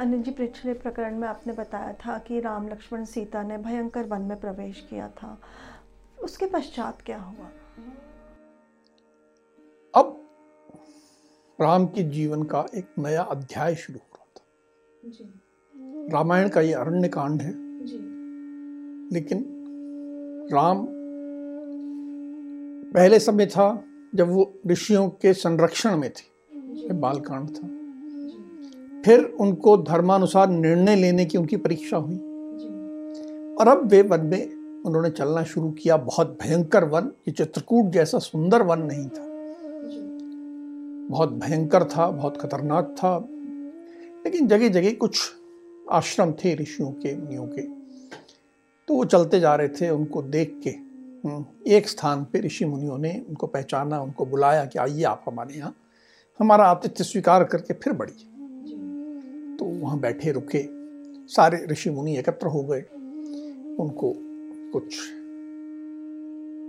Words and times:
अनिल 0.00 0.22
जी 0.22 0.30
पिछले 0.30 0.74
प्रकरण 0.74 1.16
में 1.16 1.28
आपने 1.28 1.52
बताया 1.52 1.92
था 1.92 2.18
कि 2.18 2.40
राम 2.40 2.68
लक्ष्मण 2.68 3.04
सीता 3.04 3.42
ने 3.42 3.58
भयंकर 3.58 4.04
वन 4.04 4.22
में 4.22 4.40
प्रवेश 4.40 4.86
किया 4.90 5.08
था। 5.08 5.40
उसके 6.22 6.46
पश्चात 6.46 7.02
क्या 7.02 7.18
हुआ? 7.18 7.46
अब 9.94 10.28
राम 11.60 11.86
के 11.86 12.02
जीवन 12.02 12.42
का 12.42 12.66
एक 12.74 12.86
नया 12.98 13.22
अध्याय 13.22 13.74
शुरू 13.74 13.98
हो 13.98 14.18
रहा 14.18 14.26
था। 14.36 14.42
रामायण 16.18 16.48
का 16.48 16.60
ये 16.60 16.72
अरण्य 16.72 17.08
कांड 17.08 17.42
है। 17.42 17.52
जी। 17.86 17.98
लेकिन 19.14 19.44
राम 20.52 20.86
पहले 22.94 23.18
समय 23.18 23.46
था 23.46 23.84
जब 24.14 24.28
वो 24.28 24.54
ऋषियों 24.66 25.08
के 25.08 25.32
संरक्षण 25.32 25.96
में 25.96 26.10
थे। 26.10 26.92
बालकांड 26.92 27.50
था। 27.50 27.79
फिर 29.04 29.24
उनको 29.40 29.76
धर्मानुसार 29.76 30.48
निर्णय 30.48 30.96
लेने 30.96 31.24
की 31.24 31.38
उनकी 31.38 31.56
परीक्षा 31.56 31.96
हुई। 31.96 32.16
और 33.54 33.68
अब 33.68 33.86
वे 33.86 34.02
वन 34.02 34.20
में 34.20 34.54
उन्होंने 34.82 35.10
चलना 35.10 35.42
शुरू 35.44 35.70
किया 35.70 35.96
बहुत 35.96 36.38
भयंकर 36.42 36.84
वन 36.84 37.10
ये 37.28 37.30
चित्रकूट 37.30 37.86
जैसा 37.86 38.18
सुंदर 38.18 38.62
वन 38.62 38.78
नहीं 38.82 39.08
था। 39.08 39.26
बहुत 41.08 41.32
भयंकर 41.32 41.84
था 41.84 42.10
बहुत 42.10 42.36
खतरनाक 42.36 42.94
था 42.98 43.28
लेकिन 44.24 44.48
जगह 44.48 44.68
जगह 44.68 44.92
कुछ 44.92 45.20
आश्रम 45.90 46.32
थे 46.32 46.54
ऋषियों 46.54 46.90
के 46.90 47.16
मुनियों 47.16 47.46
के। 47.46 47.62
तो 48.88 48.94
वो 48.94 49.04
चलते 49.04 49.40
जा 49.40 49.54
रहे 49.54 49.68
थे 49.68 49.90
उनको 49.90 50.22
देख 50.22 50.60
के। 50.64 50.70
हम्म, 50.70 51.44
एक 51.66 51.88
स्थान 51.88 52.24
पे 52.24 52.40
ऋषि 52.40 52.64
मुनियों 52.64 52.98
ने 52.98 53.22
उनको 53.28 53.46
पहचाना 53.46 54.00
उनको 54.00 54.26
बुलाया 54.26 54.64
कि 54.64 54.78
आइए 54.78 55.02
आप 55.02 55.24
हमारे 55.26 55.54
यहाँ 55.54 55.74
हमारा 56.40 56.64
आतिथ्य 56.64 57.04
स्वीकार 57.04 57.44
करके 57.44 57.74
फिर 57.74 57.92
बढ़िए। 57.92 58.29
तो 59.60 59.66
वहाँ 59.66 59.98
बैठे, 59.98 60.32
रुके। 60.32 60.66
सारे 61.28 61.66
ऋषि 61.66 61.90
मुनि 61.90 62.16
एकत्र 62.16 62.46
हो 62.46 62.62
गए। 62.62 62.80
उनको 63.80 64.14
कुछ 64.72 65.12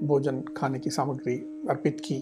भोजन 0.08 0.42
खाने 0.42 0.80
की 0.80 0.90
सामग्री 0.90 1.36
अर्पित 1.70 1.98
की 2.00 2.20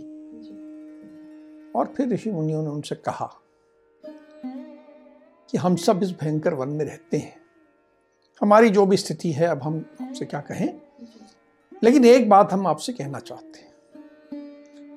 और 1.75 1.85
फिर 1.85 2.07
ऋषि 2.07 2.31
मुनियों 2.31 2.63
ने 2.63 2.69
उनसे 2.69 2.95
कहा 2.95 3.41
कि 5.49 5.57
हम 5.57 5.75
सब 5.75 6.03
इस 6.03 6.11
भयंकर 6.11 6.53
वन 6.53 6.69
में 6.69 6.85
रहते 6.85 7.17
हैं। 7.17 7.41
हमारी 8.41 8.69
जो 8.69 8.85
भी 8.85 8.97
स्थिति 8.97 9.31
है, 9.31 9.47
अब 9.47 9.63
हम 9.63 9.85
आपसे 10.01 10.25
क्या 10.25 10.39
कहें? 10.39 10.81
लेकिन 11.83 12.05
एक 12.05 12.29
बात 12.29 12.53
हम 12.53 12.67
आपसे 12.67 12.93
कहना 12.93 13.19
चाहते 13.19 13.59
हैं 13.59 13.73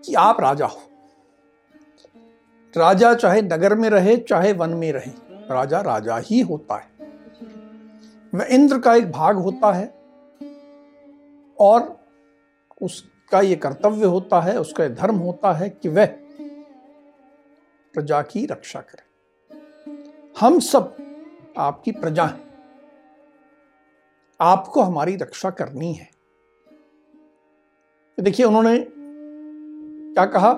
कि 0.00 0.14
आप 0.14 0.40
राजा 0.40 0.66
हो। 0.66 0.80
राजा 2.76 3.14
चाहे 3.14 3.42
नगर 3.42 3.74
में 3.74 3.90
रहे, 3.90 4.16
चाहे 4.16 4.52
वन 4.52 4.70
में 4.70 4.92
रहे 4.92 5.31
राजा 5.52 5.80
राजा 5.80 6.16
ही 6.16 6.40
होता 6.40 6.76
है। 6.76 6.90
वह 8.34 8.46
इंद्र 8.50 8.78
का 8.78 8.94
एक 8.94 9.10
भाग 9.12 9.36
होता 9.36 9.72
है 9.72 9.86
और 11.60 12.00
उसका 12.82 13.40
ये 13.40 13.56
कर्तव्य 13.56 14.06
होता 14.06 14.40
है, 14.40 14.60
उसका 14.60 14.88
धर्म 14.88 15.16
होता 15.16 15.52
है 15.52 15.68
कि 15.70 15.88
वह 15.88 16.06
प्रजा 17.94 18.22
की 18.22 18.46
रक्षा 18.46 18.80
करे। 18.80 19.12
हम 20.40 20.58
सब 20.58 20.96
आपकी 21.58 21.92
प्रजा 21.92 22.24
हैं। 22.24 22.52
आपको 24.40 24.82
हमारी 24.82 25.16
रक्षा 25.16 25.50
करनी 25.50 25.92
है। 25.92 26.10
देखिए 28.20 28.46
उन्होंने 28.46 28.86
क्या 30.14 30.26
कहा? 30.26 30.52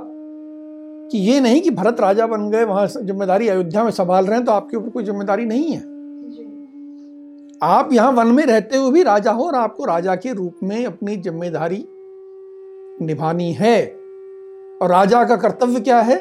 कि 1.11 1.19
ये 1.19 1.41
नहीं 1.41 1.61
कि 1.63 1.71
भरत 1.71 2.01
राजा 2.01 2.27
बन 2.27 2.49
गए 2.51 2.65
वहाँ 2.65 2.87
ज़िम्मेदारी 2.87 3.49
अयोध्या 3.49 3.85
में 3.85 3.91
संभाल 3.91 4.27
रहे 4.27 4.37
हैं 4.37 4.45
तो 4.45 4.53
आपके 4.53 4.77
ऊपर 4.77 4.91
कोई 4.91 5.05
ज़िम्मेदारी 5.05 5.45
नहीं 5.45 5.73
है। 5.73 5.81
आप 7.63 7.93
यहाँ 7.93 8.13
वन 8.13 8.27
में 8.27 8.45
रहते 8.47 8.77
हुए 8.77 8.91
भी 8.91 9.03
राजा 9.03 9.33
हो 9.33 9.45
और 9.45 9.55
आपको 9.55 9.85
राजा 9.85 10.15
के 10.17 10.33
रूप 10.33 10.59
में 10.63 10.85
अपनी 10.87 11.17
ज़िम्मेदारी 11.17 11.85
निभानी 13.01 13.53
है। 13.53 13.85
और 14.83 14.91
राजा 14.91 15.25
का 15.25 15.37
कर्तव्य 15.37 15.81
क्या 15.81 16.01
है? 16.01 16.17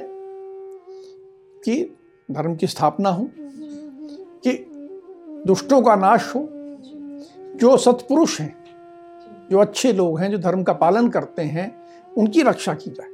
कि 1.63 1.95
धर्म 2.29 2.55
की 2.55 2.67
स्थापना 2.67 3.09
हो 3.09 3.27
कि 4.43 4.53
दुष्टों 5.47 5.81
का 5.81 5.95
नाश 5.95 6.33
हो 6.35 6.47
जो 7.55 7.75
सत्पुरुष 7.77 8.39
हैं 8.41 8.55
जो 9.51 9.59
अच्छे 9.59 9.93
लोग 9.93 10.19
हैं 10.19 10.29
जो 10.31 10.37
धर्म 10.37 10.63
का 10.63 10.73
पालन 10.73 11.07
करते 11.09 11.41
हैं 11.41 11.71
उनकी 12.13 12.41
रक्षा 12.41 12.73
की 12.73 12.89
जाए। 12.89 13.11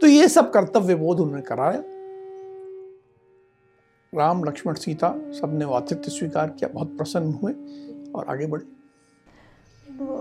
तो 0.00 0.06
ये 0.06 0.28
सब 0.28 0.50
कर्तव्य 0.52 0.94
बोध 0.94 1.20
उन्होंने 1.20 1.42
कराया। 1.42 1.82
राम 4.12 4.44
लक्ष्मण 4.44 4.74
सीता 4.74 5.08
सबने 5.32 5.64
वातिथ्य 5.64 6.10
स्वीकार 6.10 6.50
किया 6.50 6.68
बहुत 6.74 6.96
प्रसन्न 6.96 7.32
हुए 7.32 7.52
और 8.12 8.26
आगे 8.28 8.46
बढ़े। 8.46 8.64
तो 9.88 10.16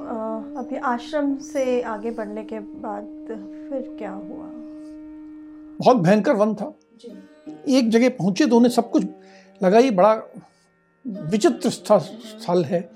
अभी 0.60 0.76
आश्रम 0.86 1.36
से 1.44 1.82
आगे 1.84 2.12
बढ़ने 2.12 2.44
के 2.44 2.60
बाद 2.60 3.06
फिर 3.70 3.96
क्या 3.98 4.12
हुआ? 4.12 4.48
बहुत 5.80 5.98
भयंकर 5.98 6.34
वन 6.34 6.54
था। 6.56 6.74
एक 7.70 7.90
जगह 7.90 8.10
पहुँचे 8.10 8.46
तो 8.46 8.58
उन्हें 8.58 8.72
सब 8.72 8.90
कुछ 8.92 9.04
लगा 9.62 9.80
ये 9.80 9.92
बड़ा 9.92 10.14
विचित्र 11.06 11.70
स्थल 11.70 12.64
है। 12.64 12.90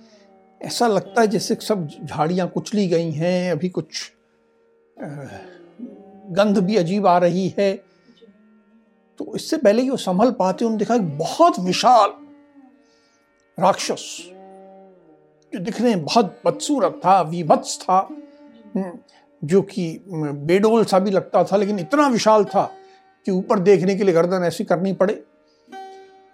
ऐसा 0.62 0.88
लगता 0.88 1.22
है 1.22 1.28
जैसे 1.28 1.56
सब 1.62 1.88
झाड़ियाँ 2.04 2.48
कुचली 2.50 2.88
गई 2.88 3.12
हैं 3.12 3.52
अभी 3.52 3.70
कुछ 3.70 4.12
गंध 6.30 6.58
भी 6.58 6.76
अजीब 6.76 7.08
आ 7.08 7.18
रही 7.18 7.54
है। 7.60 7.74
तो 9.20 9.36
इससे 9.36 9.58
पहले 9.58 9.84
कि 9.84 9.90
वो 9.90 9.98
संभल 9.98 10.32
पाते 10.32 10.66
उन्होंने 10.66 10.86
देखा 10.86 10.98
बहुत 11.18 11.60
विशाल 11.60 12.14
राक्षस 13.58 14.04
जो 15.54 15.60
दिखने 15.60 15.96
में 15.96 16.06
बहुत 16.06 16.42
बदसूरत 16.46 17.02
था 17.06 17.22
विभत्स 17.22 17.78
था 17.82 17.98
हम्म, 18.76 18.92
जो 19.44 19.62
कि 19.62 20.06
हम्म, 20.12 20.32
बेडोल 20.32 20.86
सा 20.86 21.00
भी 21.00 21.12
लगता 21.12 21.44
था 21.44 21.58
लेकिन 21.58 21.80
इतना 21.80 22.08
विशाल 22.08 22.46
था 22.46 22.64
कि 23.26 23.32
ऊपर 23.32 23.60
देखने 23.60 23.96
के 23.96 24.04
लिए 24.04 24.14
गर्दन 24.14 24.44
ऐसी 24.44 24.64
करनी 24.64 24.94
पड़े। 24.94 25.14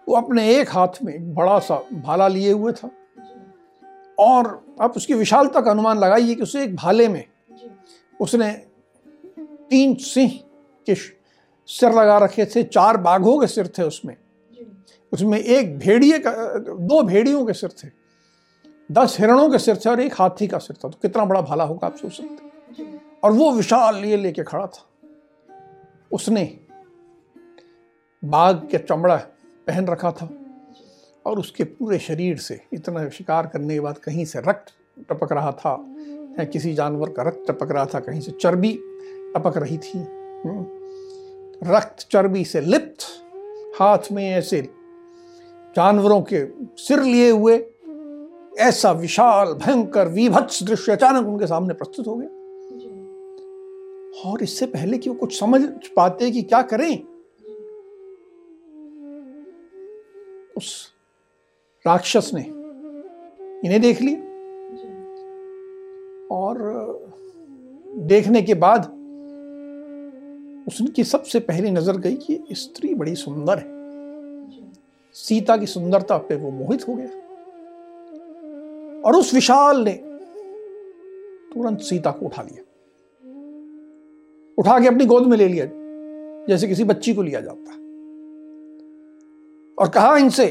वो 0.07 0.16
अपने 0.16 0.56
एक 0.56 0.69
हाथ 0.69 1.03
में 1.03 1.13
एक 1.13 1.33
बड़ा 1.35 1.59
सा 1.59 1.75
भाला 1.94 2.27
लिए 2.27 2.51
हुए 2.51 2.72
था 2.73 2.89
और 4.19 4.66
आप 4.81 4.97
उसकी 4.97 5.13
विशालता 5.13 5.62
का 5.62 5.72
अनुमान 5.72 6.00
लगाइए 6.00 6.35
कि 6.35 6.41
उसे 6.41 6.63
एक 6.63 6.75
भाले 6.75 7.07
में 7.07 7.23
उसने 8.22 8.51
तीन 9.70 9.96
सिंह 9.96 10.31
के 10.88 10.96
सिर 10.96 11.92
लगा 11.92 12.18
रखे 12.18 12.46
थे 12.46 12.64
चार 12.64 12.98
बाघों 12.98 13.40
के 13.40 13.48
सिर 13.48 13.68
थे 13.68 13.84
उसमें। 13.84 14.16
उसमें 15.12 15.38
एक 15.40 15.78
भेड़िए 15.80 16.20
का 16.20 16.31
दो 16.59 17.02
भेड़ियों 17.03 17.46
के 17.46 17.53
सिर 17.53 17.70
थे 17.84 17.90
दस 18.92 19.18
हिरणों 19.20 19.50
के 19.50 19.59
सिर 19.59 19.75
थे 19.75 19.90
और 19.90 20.00
एक 20.00 20.14
हाथी 20.14 20.48
का 20.48 20.58
सिर 20.58 20.75
था। 20.75 20.90
तो 20.90 20.98
कितना 21.02 21.25
बड़ा 21.25 21.42
भाला 21.42 21.64
होगा 21.64 21.88
आप 21.88 21.96
सोच 21.96 22.12
सकते 22.12 23.00
और 23.24 23.31
वो 23.31 23.52
विशाल 23.52 23.96
लिए 23.96 24.18
लेके 24.18 24.44
खड़ा 24.44 24.66
था। 24.68 24.86
उसने 26.12 26.44
बाघ 28.24 28.56
के 28.68 28.78
चमड़ा 28.78 29.16
पहन 29.68 29.88
रखा 29.88 30.12
था 30.12 30.30
और 31.25 31.40
उसके 31.40 31.64
पूरे 31.64 32.00
शरीर 32.00 32.38
से 32.38 32.59
इतना 32.74 33.08
शिकार 33.09 33.48
करने 33.48 33.74
के 33.74 33.80
बाद 33.80 33.98
कहीं 33.98 34.25
से 34.25 34.39
रक्त 34.39 34.74
टपक 35.10 35.31
रहा 35.31 35.51
था 35.51 35.72
या 36.39 36.44
किसी 36.44 36.74
जानवर 36.74 37.10
का 37.10 37.24
रक्त 37.24 37.45
टपक 37.48 37.72
रहा 37.72 37.86
था 37.86 38.00
कहीं 38.00 38.22
से 38.22 38.31
चर्बी 38.31 38.80
टपक 39.36 39.58
रही 39.58 39.78
थी। 39.78 40.06
रक्त 41.64 42.08
चर्बी 42.12 42.44
से 42.46 42.62
लिप्त 42.62 43.06
हाथ 43.80 44.12
में 44.12 44.32
ऐसे 44.32 44.62
जानवरों 45.76 46.22
के 46.34 46.46
सिर 46.78 47.02
लिए 47.02 47.30
हुए 47.30 47.58
ऐसा 48.60 48.92
विशाल 48.92 49.54
भयंकर 49.54 50.08
विभत्स 50.08 50.64
दृश्य 50.64 50.92
अचानक 50.92 51.28
उनके 51.28 51.48
सामने 51.48 51.74
प्रस्तुत 51.74 52.08
हो 52.08 52.16
गया। 52.16 52.30
और 54.26 54.44
इससे 54.44 54.66
पहले 54.66 54.98
कि 54.98 55.10
वो 55.10 55.16
कुछ 55.16 55.40
समझ 55.40 55.62
पाते 55.96 56.32
कि 56.32 56.42
क्या 56.42 56.62
करें 56.62 57.04
उस 60.58 60.92
राक्षस 61.88 62.32
ने 62.34 62.42
इन्हें 63.60 63.82
देख 63.82 64.02
लिया। 64.02 64.20
और 66.36 66.56
देखने 67.88 68.42
के 68.42 68.54
बाद 68.54 68.94
उसकी 70.67 71.03
सबसे 71.03 71.39
पहली 71.39 71.71
नज़र 71.71 71.97
गई 71.97 72.15
कि 72.15 72.39
स्त्री 72.51 72.94
बड़ी 72.94 73.15
सुंदर 73.15 73.57
है। 73.57 73.73
सीता 75.15 75.57
की 75.57 75.65
सुंदरता 75.65 76.17
पे 76.17 76.35
वो 76.35 76.51
मोहित 76.51 76.88
हो 76.88 76.95
गया। 76.95 77.07
और 79.01 79.15
उस 79.15 79.33
विशाल 79.33 79.83
ने 79.83 79.94
तुरंत 81.53 81.79
सीता 81.79 82.12
को 82.12 82.25
उठा 82.25 82.41
लिया। 82.41 82.63
उठा 84.57 84.79
के 84.79 84.88
अपनी 84.88 85.06
गोद 85.06 85.27
में 85.27 85.38
ले 85.38 85.47
लिया, 85.47 85.65
जैसे 86.47 86.67
किसी 86.67 86.83
बच्ची 86.83 87.13
को 87.13 87.21
लिया 87.21 87.41
जाता 87.41 87.71
और 89.77 89.89
कहा 89.89 90.17
इनसे 90.17 90.45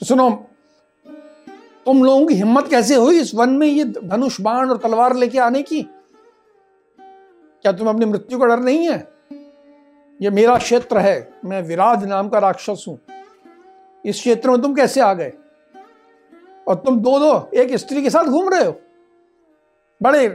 तो 0.00 0.06
सुनो, 0.06 0.30
तुम 1.86 2.04
लोगों 2.04 2.26
की 2.26 2.34
हिम्मत 2.34 2.68
कैसे 2.68 2.94
हुई 2.94 3.20
इस 3.20 3.34
वन 3.34 3.50
में 3.50 3.66
ये 3.66 3.84
धनुष 3.84 4.40
बाण 4.40 4.70
और 4.70 4.76
तलवार 4.76 5.16
लेके 5.16 5.38
आने 5.38 5.62
की? 5.62 5.86
क्या 7.64 7.72
तुम्हें 7.72 7.94
अपनी 7.94 8.06
मृत्यु 8.06 8.38
का 8.38 8.46
डर 8.46 8.60
नहीं 8.60 8.88
है? 8.88 8.96
ये 10.20 10.30
मेरा 10.30 10.56
क्षेत्र 10.58 10.98
है, 10.98 11.32
मैं 11.44 11.60
विराज 11.62 12.04
नाम 12.04 12.28
का 12.28 12.38
राक्षस 12.38 12.84
हूँ। 12.88 12.98
इस 14.04 14.18
क्षेत्र 14.20 14.50
में 14.50 14.60
तुम 14.62 14.74
कैसे 14.74 15.00
आ 15.00 15.12
गए? 15.14 15.32
और 16.68 16.74
तुम 16.74 16.98
दो 17.00 17.18
दो 17.18 17.50
एक 17.54 17.74
स्त्री 17.76 18.02
के 18.02 18.10
साथ 18.10 18.24
घूम 18.24 18.48
रहे 18.48 18.64
हो? 18.64 18.74
बड़े 20.00 20.26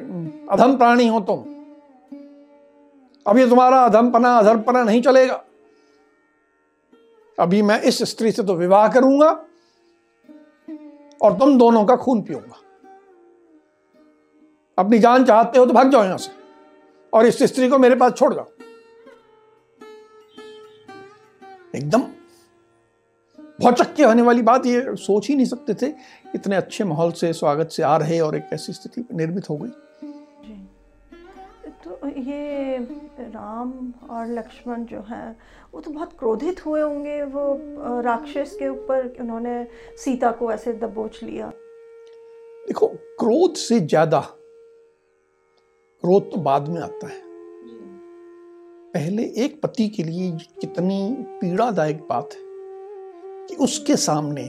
अधम 0.52 0.76
प्राणी 0.78 1.08
हो 1.08 1.20
तुम। 1.20 1.44
अभी 3.26 3.48
तुम्हारा 3.50 3.84
अधमपना 3.86 4.38
अधरपना 4.38 4.84
नहीं 4.84 5.02
चलेगा। 5.02 5.44
अभी 7.38 7.62
मैं 7.62 7.82
इस 7.82 8.02
स्त्री 8.04 8.32
से 8.32 8.44
तो 8.44 8.56
विवाह 8.56 8.88
करूँगा 8.88 9.30
और 11.22 11.38
तुम 11.40 11.58
दोनों 11.58 11.86
का 11.86 11.96
खून 11.96 12.22
पीऊँगा। 12.22 12.60
अपनी 14.78 15.00
जान 15.00 15.26
चाहते 15.26 15.60
हो 15.60 15.66
तो 15.66 15.74
भाग 15.74 15.92
जाओ 15.92 16.04
यहाँ 16.04 16.18
से। 16.18 16.39
और 17.14 17.26
इस 17.26 17.44
स्त्री 17.44 17.70
को 17.70 17.78
मेरे 17.78 17.96
पास 17.96 18.14
छोड़ 18.14 18.34
जाओ 18.34 18.48
एकदम 21.76 22.04
बहुत 23.60 23.78
चक्के 23.78 24.04
होने 24.04 24.22
वाली 24.22 24.42
बात 24.42 24.66
ये 24.66 24.96
सोच 24.98 25.28
ही 25.28 25.36
नहीं 25.36 25.46
सकते 25.46 25.74
थे। 25.76 25.88
इतने 26.36 26.56
अच्छे 26.56 26.84
माहौल 26.84 27.12
से 27.12 27.32
स्वागत 27.34 27.70
से 27.70 27.84
आ 27.84 27.96
रहे 27.98 28.20
और 28.20 28.36
एक 28.36 28.50
ऐसी 28.54 28.74
स्थिति 28.74 29.04
निर्मित 29.14 29.50
हो 29.50 29.58
गई। 29.58 29.70
तो 31.84 32.08
ये 32.20 32.78
राम 33.20 33.72
और 34.10 34.28
लक्ष्मण 34.30 34.84
जो 34.86 35.02
हैं 35.10 35.38
वो 35.74 35.82
तो 35.82 35.92
बहुत 35.92 36.14
क्रोधित 36.20 36.66
हुए 36.66 36.82
होंगे। 36.82 37.22
वो 37.24 38.02
राक्षस 38.02 38.56
के 38.60 38.68
ऊपर 38.68 39.16
उन्होंने 39.22 39.64
सीता 39.98 40.32
को 40.32 40.52
ऐसे 40.52 40.74
दबोच 40.76 41.20
लिया। 41.24 41.48
देखो 42.68 42.88
क्रोध 43.20 43.56
से 43.58 43.80
ज़्यादा 43.82 44.20
क्रोध 46.04 46.32
तो 46.32 46.38
बाद 46.38 46.68
में 46.68 46.82
आता 46.82 47.08
है। 47.08 47.22
पहले 48.94 49.24
एक 49.24 49.62
पति 49.62 49.88
के 49.88 50.04
लिए 50.04 50.32
कितनी 50.32 51.16
पीड़ादायक 51.20 51.98
बात 52.10 52.30
है 52.34 52.40
कि 53.48 53.56
उसके 53.56 53.96
सामने 53.96 54.44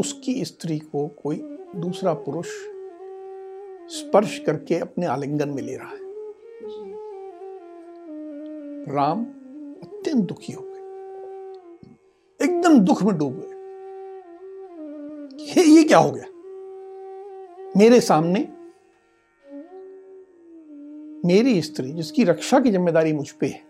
उसकी 0.00 0.44
स्त्री 0.44 0.78
को 0.78 1.08
कोई 1.08 1.36
दूसरा 1.76 2.14
पुरुष 2.14 2.46
स्पर्श 3.96 4.38
करके 4.38 4.78
अपने 4.78 5.06
आलिंगन 5.06 5.48
में 5.48 5.62
ले 5.62 5.76
रहा 5.76 5.88
है। 5.88 5.98
राम 8.94 9.24
अत्यंत 9.82 10.24
दुखी 10.24 10.52
हो 10.52 10.62
गए। 10.62 10.80
एकदम 12.44 12.78
दुख 12.78 13.02
में 13.02 13.18
डूब 13.18 13.32
गए। 13.34 13.54
ये 15.62 15.84
क्या 15.84 15.98
हो 15.98 16.10
गया? 16.10 16.24
मेरे 17.76 18.00
सामने 18.00 18.48
मेरी 21.24 21.60
स्त्री 21.62 21.92
जिसकी 21.92 22.24
रक्षा 22.24 22.60
की 22.60 22.70
ज़िम्मेदारी 22.70 23.12
मुझ 23.12 23.30
पे 23.30 23.46
है 23.46 23.66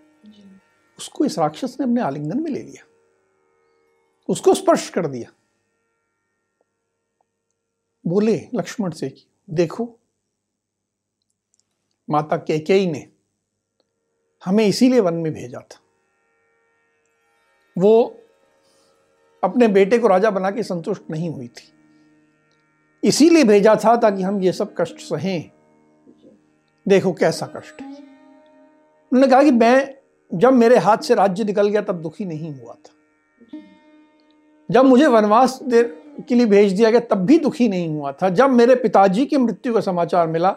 उसको 0.99 1.25
इस 1.25 1.39
राक्षस 1.39 1.77
ने 1.81 1.85
अपने 1.85 2.00
आलिंगन 2.00 2.43
में 2.43 2.50
ले 2.50 2.62
लिया। 2.62 2.85
उसको 4.29 4.55
स्पर्श 4.55 4.89
कर 4.91 5.06
दिया। 5.06 5.31
बोले 8.05 8.37
लक्ष्मण 8.55 8.91
से 8.91 9.09
कि 9.09 9.25
देखो 9.50 9.89
माता 12.09 12.37
कैकेयी 12.37 12.87
ने 12.87 13.06
हमें 14.43 14.67
इसीलिए 14.67 15.00
वन 15.00 15.15
में 15.15 15.33
भेजा 15.33 15.61
था। 15.61 15.81
वो 17.77 18.23
अपने 19.43 19.69
बेटे 19.69 19.99
को 19.99 20.09
राजा 20.09 20.31
बना 20.31 20.50
के 20.50 20.62
संतुष्ट 20.62 21.11
नहीं 21.11 21.31
हुई 21.31 21.49
थी। 21.49 21.73
इसीलिए 23.03 23.45
भेजा 23.45 23.75
था 23.77 23.97
ताकि 23.97 24.23
हम 24.23 24.41
ये 24.43 24.53
सब 24.53 24.75
कष्ट 24.79 24.99
सहें। 24.99 25.50
देखो 26.86 27.12
कैसा 27.12 27.46
कष्ट 27.46 27.80
है। 27.82 27.88
उन्होंने 27.88 29.26
कहा 29.26 29.42
कि 29.42 29.50
मैं 29.50 29.94
जब 30.30 30.52
मेरे 30.52 30.76
हाथ 30.76 30.98
से 30.98 31.14
राज्य 31.14 31.44
निकल 31.44 31.69
गया 31.69 31.82
तब 31.82 32.00
दुखी 32.02 32.25
नहीं 32.25 32.52
हुआ 32.54 32.75
था। 32.75 32.92
जब 34.70 34.84
मुझे 34.84 35.06
वनवास 35.06 35.58
के 35.64 36.34
लिए 36.34 36.46
भेज 36.46 36.72
दिया 36.72 36.90
गया 36.90 37.00
तब 37.00 37.25
भी 37.26 37.38
दुखी 37.38 37.69
नहीं 37.69 37.88
हुआ 37.88 38.12
था। 38.12 38.28
जब 38.30 38.50
मेरे 38.50 38.75
पिताजी 38.75 39.26
की 39.26 39.36
मृत्यु 39.36 39.75
का 39.75 39.80
समाचार 39.80 40.26
मिला 40.28 40.50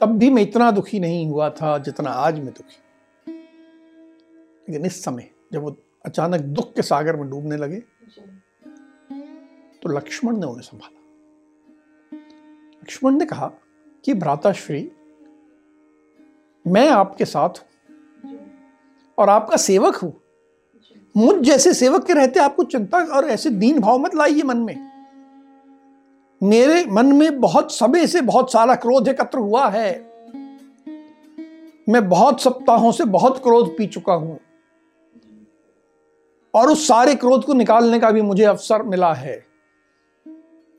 तब 0.00 0.16
भी 0.18 0.30
मैं 0.30 0.42
इतना 0.42 0.70
दुखी 0.70 1.00
नहीं 1.00 1.26
हुआ 1.26 1.48
था 1.50 1.76
जितना 1.78 2.10
आज 2.10 2.38
मैं 2.38 2.52
दुखी। 2.52 2.80
लेकिन 4.68 4.86
इस 4.86 5.02
समय 5.04 5.30
जब 5.52 5.62
वो 5.62 5.76
अचानक 6.06 6.40
दुख 6.40 6.72
के 6.74 6.82
सागर 6.82 7.16
में 7.16 7.28
डूबने 7.30 7.56
लगे 7.56 7.76
तो 9.82 9.88
लक्ष्मण 9.88 10.36
ने 10.36 10.46
उन्हें 10.46 10.62
संभाला। 10.62 11.00
लक्ष्मण 12.82 13.18
ने 13.18 13.26
कहा 13.26 13.46
कि 14.04 14.14
भ्राताश्री 14.14 14.80
मैं 16.66 16.88
आपके 16.88 17.24
साथ 17.24 17.48
हूँ 17.48 18.38
और 19.18 19.28
आपका 19.28 19.56
सेवक 19.56 19.96
हूँ। 19.96 20.20
मुझ 21.16 21.36
जैसे 21.36 21.74
सेवक 21.74 22.06
के 22.06 22.12
रहते 22.12 22.40
आपको 22.40 22.64
चिंता 22.64 22.98
और 22.98 23.24
ऐसे 23.24 23.50
दीन 23.50 23.80
भाव 23.80 23.98
मत 23.98 24.14
लाइए 24.14 24.42
मन 24.42 24.56
में। 24.56 24.90
मेरे 26.42 26.84
मन 26.86 27.06
में 27.06 27.40
बहुत 27.40 27.72
समय 27.72 28.06
से 28.06 28.20
बहुत 28.20 28.52
सारा 28.52 28.74
क्रोध 28.74 29.08
एकत्र 29.08 29.38
हुआ 29.38 29.68
है। 29.68 30.06
मैं 31.88 32.08
बहुत 32.08 32.40
सप्ताहों 32.40 32.92
से 32.92 33.04
बहुत 33.04 33.42
क्रोध 33.42 33.76
पी 33.78 33.86
चुका 33.86 34.12
हूँ। 34.12 34.38
और 36.54 36.70
उस 36.70 36.88
सारे 36.88 37.14
क्रोध 37.14 37.44
को 37.44 37.52
निकालने 37.52 37.98
का 38.00 38.10
भी 38.10 38.22
मुझे 38.22 38.44
अवसर 38.44 38.82
मिला 38.82 39.14
है। 39.14 39.46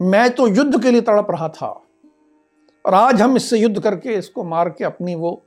मैं 0.02 0.30
तो 0.30 0.48
युद्ध 0.48 0.84
के 0.84 0.92
लिए 0.92 1.02
तड़प 1.02 1.28
रहा 1.31 1.50
था। 1.50 1.68
और 2.86 2.94
आज 2.94 3.22
हम 3.22 3.36
इससे 3.36 3.58
युद्ध 3.58 3.80
करके 3.80 4.14
इसको 4.14 4.44
मार 4.44 4.70
के 4.70 4.84
अपनी 4.84 5.16
वो 5.16 5.44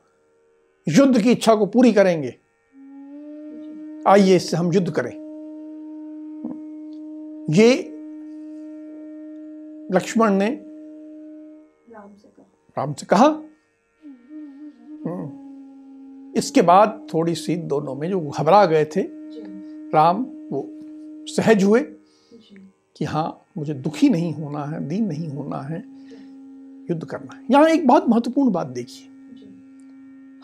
युद्ध 0.88 1.22
की 1.22 1.30
इच्छा 1.30 1.54
को 1.54 1.66
पूरी 1.66 1.92
करेंगे। 1.92 2.34
आइए 4.08 4.36
इससे 4.36 4.56
हम 4.56 4.72
युद्ध 4.72 4.90
करें। 4.90 5.28
ये 7.50 7.74
लक्ष्मण 9.96 10.30
ने 10.30 10.48
राम 11.90 12.14
से 12.14 12.28
कहा। 12.28 12.46
राम 12.78 12.92
से 12.92 13.06
कहा। 13.06 13.26
हम्म। 15.06 16.38
इसके 16.38 16.62
बाद 16.62 17.06
थोड़ी 17.14 17.34
सी 17.34 17.56
दोनों 17.56 17.94
में 17.94 18.08
जो 18.08 18.20
घबरा 18.20 18.66
गए 18.66 18.84
थे 18.84 19.02
राम 19.94 20.26
वो 20.52 20.66
सहज 21.26 21.64
हुए 21.64 21.80
कि 22.96 23.04
हाँ 23.04 23.46
मुझे 23.58 23.74
दुखी 23.74 24.08
नहीं 24.08 24.34
होना 24.34 24.64
है 24.64 24.88
दीन 24.88 25.06
नहीं 25.06 25.28
होना 25.28 25.60
है 25.60 25.78
युद्ध 26.90 27.04
करना 27.04 27.36
है। 27.36 27.42
यहाँ 27.50 27.68
एक 27.68 27.86
बहुत 27.86 28.08
महत्वपूर्ण 28.08 28.52
बात 28.52 28.66
देखिए। 28.66 29.08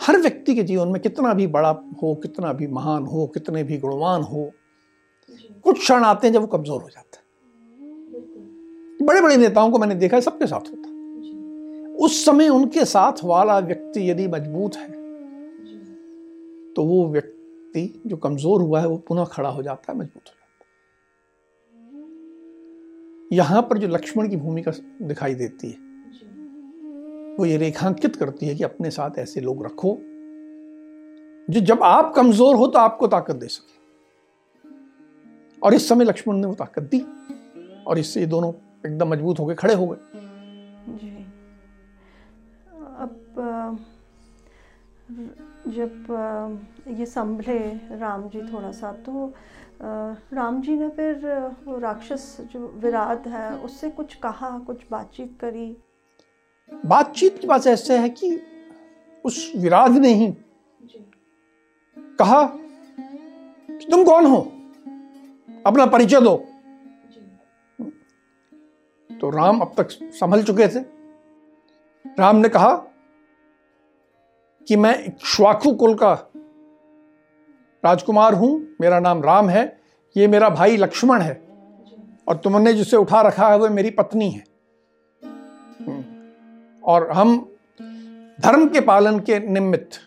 हर 0.04 0.16
व्यक्ति 0.18 0.54
के 0.54 0.62
जीवन 0.62 0.88
में 0.88 1.00
कितना 1.02 1.32
भी 1.34 1.46
बड़ा 1.48 1.68
हो, 2.02 2.14
कितना 2.14 2.52
भी 2.52 2.66
महान 2.68 3.06
हो, 3.06 3.26
कितने 3.26 3.62
भी 3.64 3.78
गुणवान 3.78 4.22
हो, 4.22 4.50
कुछ 5.64 5.78
क्षण 5.78 6.04
आते 6.04 6.26
हैं 6.26 6.34
जब 6.34 6.40
वो 6.40 6.46
कमज़ोर 6.48 6.82
हो 6.82 6.88
जाता 6.88 7.18
है। 7.18 7.22
बड़े 9.00 9.20
बड़े 9.20 9.36
नेताओं 9.36 9.70
को 9.70 9.78
मैंने 9.78 9.94
देखा 9.94 10.16
है, 10.16 10.20
सबके 10.22 10.46
साथ 10.46 10.70
होता 10.70 10.92
उस 11.96 12.24
समय 12.24 12.48
उनके 12.48 12.84
साथ 12.84 13.24
वाला 13.24 13.58
व्यक्ति 13.60 14.10
यदि 14.10 14.26
मज़बूत 14.28 14.76
है 14.76 14.88
तो 16.74 16.84
वो 16.84 17.06
व्यक्ति 17.08 18.02
जो 18.06 18.16
कमज़ोर 18.16 18.60
हुआ 18.62 18.80
है, 18.80 18.86
वो 18.88 18.96
पुनः 18.98 19.24
खड़ा 19.24 19.48
हो 19.48 19.62
जाता 19.62 19.92
है, 19.92 19.98
मज़बूत 19.98 20.22
हो 20.22 20.30
जाता 20.30 20.64
है। 23.30 23.36
यहाँ 23.36 23.62
पर 23.62 23.78
जो 23.78 23.88
लक्ष्मण 23.88 24.28
की 24.28 24.36
भूमिका 24.36 24.72
दिखाई 25.02 25.34
देती 25.34 25.68
है 25.68 25.76
वो 27.38 27.44
ये 27.46 27.56
रेखांकित 27.56 28.16
करती 28.16 28.46
है 28.46 28.54
कि 28.54 28.64
अपने 28.64 28.90
साथ 28.90 29.18
ऐसे 29.18 29.40
लोग 29.40 29.64
रखो, 29.64 29.96
जो 31.48 31.60
जब 31.62 31.82
आप 31.82 32.12
कमज़ोर 32.16 32.56
हो 32.56 32.66
तो 32.66 32.78
आपको 32.78 33.06
ताकत 33.08 33.36
दे 33.36 33.46
सके। 33.48 33.72
और 35.62 35.74
इस 35.74 35.88
समय 35.88 36.04
लक्ष्मण 36.04 36.36
ने 36.36 36.46
वो 36.46 36.54
ताकत 36.54 36.82
दी, 36.84 37.00
और 37.86 37.98
इससे 37.98 38.20
ये 38.20 38.26
दोनों 38.26 38.52
एकदम 38.86 39.08
मज़बूत 39.08 39.38
होकर 39.38 39.54
खड़े 39.54 39.74
हो 39.74 39.86
गए। 39.86 39.96
जी। 40.90 41.26
अब 42.96 43.10
जब 45.68 46.06
ये 46.90 47.06
संभले 47.06 47.58
राम 47.98 48.28
जी 48.28 48.42
थोड़ा 48.52 48.70
सा 48.72 48.92
तो 49.06 49.32
राम 49.82 50.60
जी 50.62 50.76
ने 50.76 50.88
फिर 50.88 51.26
वो 51.66 51.78
राक्षस 51.78 52.36
जो 52.52 52.66
विराट 52.76 53.26
है, 53.26 53.56
उससे 53.58 53.90
कुछ 53.90 54.14
कहा, 54.16 54.58
कुछ 54.58 54.84
बातचीत 54.90 55.36
करी? 55.40 55.76
बातचीत 56.72 57.38
की 57.38 57.46
बात 57.46 57.66
ऐसे 57.66 57.98
है 57.98 58.08
कि 58.08 58.40
उस 59.24 59.52
विराट 59.56 59.90
ने 59.90 60.08
ही 60.08 60.34
कहा 61.98 62.42
कि 63.70 63.86
तुम 63.90 64.04
कौन 64.04 64.26
हो? 64.26 64.38
अपना 65.66 65.86
परिचय 65.86 66.20
दो। 66.20 66.44
तो 69.20 69.30
राम 69.30 69.60
अब 69.60 69.72
तक 69.76 69.88
संभल 69.90 70.42
चुके 70.42 70.68
थे। 70.68 70.80
राम 72.18 72.36
ने 72.36 72.48
कहा 72.48 72.76
कि 74.68 74.76
मैं 74.76 75.16
श्वाखु 75.24 75.74
कुल 75.74 75.94
का 75.94 76.12
राजकुमार 77.84 78.34
हूँ। 78.34 78.68
मेरा 78.80 79.00
नाम 79.00 79.22
राम 79.22 79.48
है। 79.48 79.80
ये 80.16 80.28
मेरा 80.28 80.50
भाई 80.50 80.76
लक्ष्मण 80.76 81.20
है। 81.20 81.46
और 82.28 82.36
तुमने 82.36 82.72
जिसे 82.72 82.96
उठा 82.96 83.22
रखा 83.22 83.48
है 83.48 83.58
वह 83.58 83.70
मेरी 83.70 83.90
पत्नी 83.90 84.30
है। 84.30 84.44
हम्म। 85.24 86.13
और 86.84 87.10
हम 87.10 87.38
धर्म 88.38 88.66
के 88.68 88.80
पालन 88.80 89.18
के 89.20 89.38
निमित्त 89.40 89.98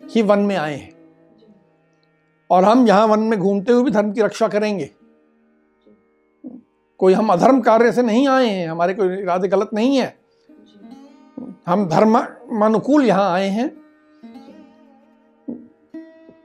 ही 0.00 0.22
वन 0.22 0.38
में 0.38 0.56
आए 0.56 0.74
हैं। 0.76 0.92
और 2.50 2.64
हम 2.64 2.86
यहाँ 2.88 3.06
वन 3.06 3.20
में 3.20 3.38
घूमते 3.38 3.72
हुए 3.72 3.82
भी 3.82 3.90
धर्म 3.90 4.12
की 4.12 4.22
रक्षा 4.22 4.48
करेंगे। 4.48 4.90
कोई 7.00 7.12
हम 7.12 7.32
अधर्म 7.32 7.60
कार्य 7.60 7.92
से 7.92 8.02
नहीं 8.02 8.26
आए 8.28 8.48
हैं, 8.48 8.68
हमारे 8.68 8.94
कोई 8.94 9.16
इरादे 9.16 9.48
गलत 9.48 9.70
नहीं 9.74 9.96
है। 9.96 10.16
हम 11.66 11.86
धर्म 11.88 12.18
अनुकूल 12.64 13.04
यहाँ 13.04 13.32
आए 13.32 13.48
हैं। 13.48 13.68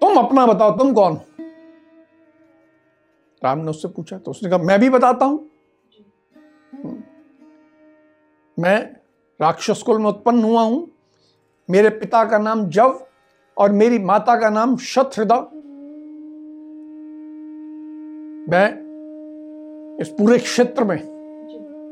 तुम 0.02 0.18
अपना 0.18 0.46
बताओ, 0.46 0.78
तुम 0.78 0.94
कौन 0.94 1.14
हो? 1.14 1.26
राम 3.42 3.60
ने 3.60 3.70
उससे 3.70 3.88
पूछा 3.88 4.18
तो 4.18 4.32
उसने 4.32 4.50
कहा, 4.50 4.60
मैं 4.60 4.80
भी 4.80 4.90
बताता 4.90 5.26
हूँ। 5.26 5.50
मैं 8.58 8.99
राक्षस 9.40 9.82
कुल 9.82 9.98
में 9.98 10.06
उत्पन्न 10.06 10.44
हुआ 10.44 10.62
हूँ। 10.62 10.88
मेरे 11.70 11.90
पिता 11.90 12.24
का 12.26 12.38
नाम 12.38 12.66
जव 12.70 13.00
और 13.58 13.72
मेरी 13.72 14.00
माता 14.00 14.36
का 14.40 14.50
नाम 14.50 14.76
शत्रुदा। 14.78 15.36
मैं 18.50 18.68
इस 20.02 20.10
पूरे 20.10 20.38
क्षेत्र 20.38 20.84
में 20.84 20.98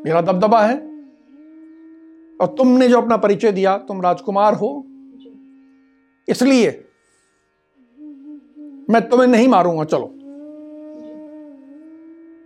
मेरा 0.06 0.22
दबदबा 0.22 0.62
है 0.62 0.76
और 2.40 2.48
तुमने 2.48 2.88
जो 2.88 3.02
अपना 3.02 3.18
परिचय 3.18 3.52
दिया 3.52 3.78
तुम 3.78 4.02
राजकुमार 4.02 4.54
हो। 4.54 4.70
इसलिए 6.28 6.70
मैं 8.90 9.02
तुम्हें 9.10 9.28
नहीं 9.28 9.48
मारूँगा 9.48 9.84
चलो। 9.84 10.06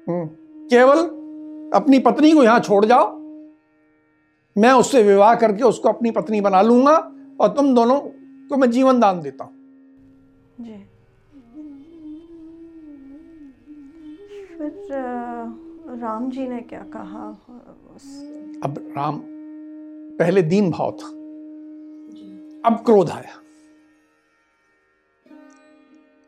हम्म, 0.07 0.25
केवल 0.69 0.97
अपनी 1.73 1.99
पत्नी 1.99 2.31
को 2.31 2.43
यहाँ 2.43 2.59
छोड़ 2.59 2.85
जाओ। 2.85 3.20
मैं 4.57 4.71
उससे 4.71 5.03
विवाह 5.03 5.35
करके 5.35 5.63
उसको 5.63 5.89
अपनी 5.89 6.11
पत्नी 6.11 6.41
बना 6.41 6.61
लूँगा 6.61 6.97
और 7.39 7.47
तुम 7.47 7.75
दोनों 7.75 7.99
को 8.49 8.57
मैं 8.57 8.71
जीवन 8.71 8.99
दान 8.99 9.21
देता 9.21 9.43
हूँ। 9.43 9.53
फिर 14.57 14.87
राम 15.99 16.29
जी 16.29 16.47
ने 16.47 16.59
क्या 16.61 16.85
कहा? 16.95 17.27
अब 18.63 18.93
राम 18.97 19.21
पहले 20.17 20.41
दीन 20.41 20.71
भाव 20.71 20.91
था। 20.91 21.07
अब 22.65 22.83
क्रोध 22.85 23.09
आया। 23.09 23.37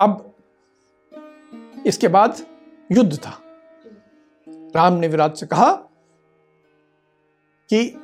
अब 0.01 0.33
इसके 1.85 2.07
बाद 2.07 2.37
युद्ध 2.91 3.17
था। 3.17 3.39
राम 4.75 4.93
ने 4.93 5.07
विराट 5.07 5.35
से 5.35 5.45
कहा 5.45 5.71
कि 7.69 8.02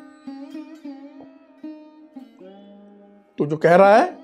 तू 3.39 3.45
जो 3.45 3.57
कह 3.57 3.75
रहा 3.75 3.97
है 3.97 4.17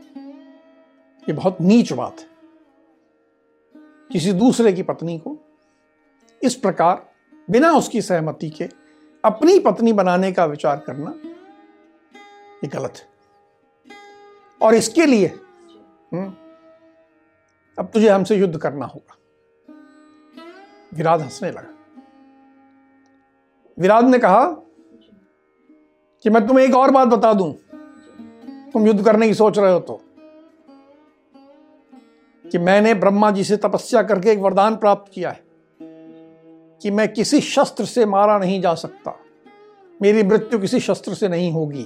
ये 1.30 1.34
बहुत 1.34 1.58
नीच 1.62 1.94
बात 1.94 2.20
है। 2.20 2.28
किसी 4.12 4.34
दूसरे 4.34 4.74
की 4.74 4.84
पत्नी 4.84 5.18
को 5.20 5.38
इस 6.44 6.56
प्रकार 6.56 7.14
बिना 7.50 7.72
उसकी 7.72 8.02
सहमति 8.02 8.50
के 8.50 8.70
अपनी 9.26 9.60
पत्नी 9.60 9.94
बनाने 9.94 10.32
का 10.32 10.46
विचार 10.46 10.84
करना 10.88 11.14
ये 12.64 12.68
गलत 12.68 12.94
है। 12.98 13.08
और 14.62 14.76
इसके 14.76 15.06
लिए 15.06 15.28
हम्म, 16.14 16.34
अब 17.80 17.90
तुझे 17.94 18.10
हमसे 18.10 18.36
युद्ध 18.36 18.58
करना 18.58 18.86
होगा। 18.86 19.18
विराट 20.94 21.22
हंसने 21.22 21.52
लगा। 21.52 21.74
विराट 23.80 24.04
ने 24.04 24.20
कहा 24.20 24.46
कि 26.24 26.30
मैं 26.30 26.48
तुम्हें 26.48 26.66
एक 26.66 26.76
और 26.76 26.92
बात 26.92 27.08
बता 27.08 27.34
दूँ। 27.34 27.54
तुम 28.76 28.88
युद्ध 28.88 29.06
करने 29.06 29.28
की 29.28 29.34
सोच 29.34 29.58
रहे 29.60 29.74
हो 29.74 29.80
तो। 29.80 30.02
कि 32.52 32.58
मैंने 32.58 32.94
ब्रह्मा 32.94 33.32
जी 33.32 33.44
से 33.44 33.58
तपस्या 33.58 34.04
करके 34.04 34.32
एक 34.32 34.40
वरदान 34.40 34.76
प्राप्त 34.76 35.12
किया 35.14 35.32
है, 35.32 35.44
कि 36.82 36.92
मैं 36.92 37.14
किसी 37.14 37.42
शस्त्र 37.42 37.86
से 37.86 38.06
मारा 38.06 38.38
नहीं 38.38 38.62
जा 38.62 38.76
सकता। 38.76 39.20
मेरी 40.02 40.24
मृत्यु 40.24 40.60
किसी 40.60 40.80
शस्त्र 40.80 41.14
से 41.14 41.28
नहीं 41.28 41.52
होगी। 41.52 41.84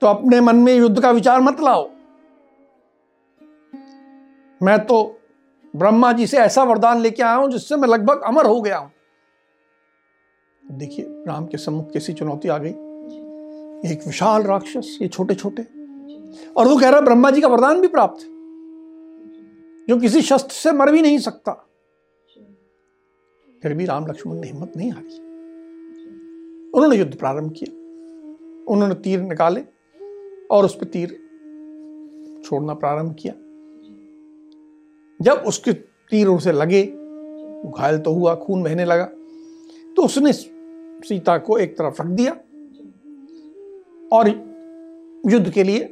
तो 0.00 0.06
अपने 0.06 0.40
मन 0.40 0.56
में 0.56 0.74
युद्ध 0.76 1.02
का 1.02 1.10
विचार 1.10 1.40
मत 1.40 1.60
लाओ। 1.60 1.90
मैं 4.62 4.78
तो 4.78 5.20
ब्रह्मा 5.76 6.12
जी 6.12 6.26
से 6.26 6.36
ऐसा 6.36 6.62
वरदान 6.62 7.00
लेके 7.00 7.22
आया 7.22 7.34
हूँ 7.34 7.50
जिससे 7.50 7.76
मैं 7.76 7.88
लगभग 7.88 8.22
अमर 8.22 8.46
हो 8.46 8.60
गया 8.60 8.78
हूँ। 8.78 8.92
देखिए, 10.72 11.04
राम 11.08 11.46
के 11.46 11.58
सम्मुख 11.58 11.92
कैसी 11.92 12.12
चुनौती 12.12 12.48
आ 12.48 12.58
गई। 12.58 12.85
एक 13.84 14.06
विशाल 14.06 14.42
राक्षस, 14.42 14.98
ये 15.02 15.08
छोटे 15.08 15.34
छोटे 15.34 15.62
और 16.56 16.68
वो 16.68 16.76
कह 16.76 16.88
रहा 16.88 17.00
ब्रह्मा 17.00 17.30
जी 17.30 17.40
का 17.40 17.48
वरदान 17.48 17.80
भी 17.80 17.88
प्राप्त 17.88 18.26
जो 19.88 19.96
किसी 19.96 20.22
शस्त्र 20.22 20.52
से 20.52 20.72
मर 20.72 20.90
भी 20.92 21.02
नहीं 21.02 21.18
सकता। 21.18 21.52
फिर 23.62 23.74
भी 23.74 23.84
राम 23.84 24.06
लक्ष्मण 24.06 24.34
ने 24.34 24.46
हिम्मत 24.46 24.72
नहीं 24.76 24.90
हारी। 24.90 25.18
उन्होंने 26.70 26.96
युद्ध 26.96 27.14
प्रारंभ 27.16 27.52
किया। 27.52 27.74
उन्होंने 28.68 28.94
तीर 28.94 29.20
निकाले 29.20 29.60
और 30.50 30.64
उस 30.64 30.74
पर 30.74 30.86
तीर 30.86 31.08
छोड़ना 32.44 32.74
प्रारंभ 32.74 33.14
किया। 33.20 33.34
जब 35.20 35.44
उसके 35.46 35.72
तीर 35.72 36.28
उसे 36.28 36.52
लगे, 36.52 36.82
घायल 36.84 37.98
तो 37.98 38.12
हुआ, 38.12 38.34
खून 38.36 38.62
बहने 38.62 38.84
लगा 38.84 39.04
तो 39.96 40.04
उसने 40.04 40.32
सीता 40.32 41.38
को 41.38 41.58
एक 41.58 41.76
तरफ़ 41.78 42.02
रख 42.02 42.08
दिया। 42.08 42.36
और 44.12 44.28
युद्ध 45.26 45.50
के 45.50 45.62
लिए 45.62 45.84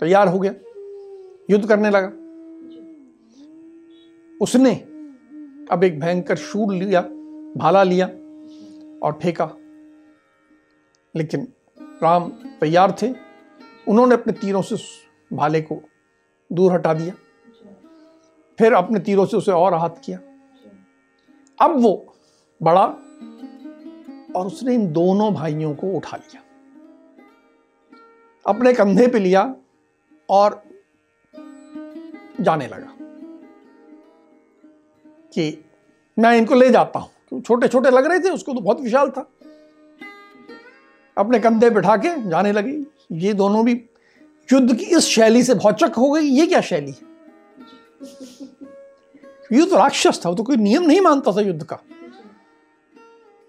तैयार 0.00 0.28
हो 0.28 0.38
गया। 0.38 0.54
युद्ध 1.50 1.68
करने 1.68 1.90
लगा। 1.90 2.08
उसने 4.40 4.74
अब 5.70 5.84
एक 5.84 6.00
भयंकर 6.00 6.36
शूर 6.36 6.74
लिया, 6.74 7.00
भाला 7.56 7.82
लिया 7.82 8.06
और 9.02 9.18
फेंका। 9.22 9.56
लेकिन 11.16 11.48
राम 11.80 12.30
तैयार 12.60 12.96
थे। 13.02 13.14
उन्होंने 13.88 14.14
अपने 14.14 14.32
तीरों 14.32 14.62
से 14.62 14.76
भाले 15.36 15.60
को 15.60 15.82
दूर 16.52 16.72
हटा 16.72 16.94
दिया। 16.94 17.14
फिर 18.58 18.72
अपने 18.72 19.00
तीरों 19.00 19.26
से 19.26 19.36
उसे 19.36 19.52
और 19.52 19.74
आहत 19.74 20.00
किया। 20.04 20.20
अब 21.60 21.80
वो 21.80 22.16
बड़ा 22.62 22.84
और 24.36 24.46
उसने 24.46 24.74
इन 24.74 24.92
दोनों 24.92 25.34
भाइयों 25.34 25.74
को 25.74 25.86
उठा 25.86 26.16
लिया। 26.16 26.40
अपने 28.46 28.72
कंधे 28.72 29.06
पे 29.06 29.18
लिया 29.18 29.56
और 30.30 30.62
जाने 32.40 32.66
लगा 32.66 32.94
कि 35.34 35.64
मैं 36.18 36.38
इनको 36.38 36.54
ले 36.54 36.70
जाता 36.70 36.98
हूँ। 36.98 37.40
छोटे 37.40 37.68
छोटे 37.68 37.90
लग 37.90 38.06
रहे 38.06 38.18
थे, 38.18 38.30
उसको 38.30 38.54
तो 38.54 38.60
बहुत 38.60 38.80
विशाल 38.80 39.10
था। 39.10 39.30
अपने 41.18 41.38
कंधे 41.38 41.70
बिठा 41.70 41.96
के 41.96 42.28
जाने 42.28 42.52
लगी। 42.52 42.86
ये 43.12 43.32
दोनों 43.32 43.64
भी 43.64 43.84
युद्ध 44.52 44.76
की 44.76 44.84
इस 44.84 45.04
शैली 45.04 45.42
से 45.42 45.54
भौचक 45.54 45.92
हो 45.98 46.10
गई। 46.10 46.22
ये 46.22 46.46
क्या 46.46 46.60
शैली 46.60 46.90
है? 46.90 47.14
युद्ध 49.52 49.70
तो 49.70 49.76
राक्षस 49.76 50.22
था, 50.24 50.28
वो 50.28 50.34
तो 50.34 50.42
कोई 50.42 50.56
नियम 50.56 50.82
नहीं 50.82 51.00
मानता 51.00 51.32
था 51.32 51.40
युद्ध 51.40 51.64
का। 51.64 51.76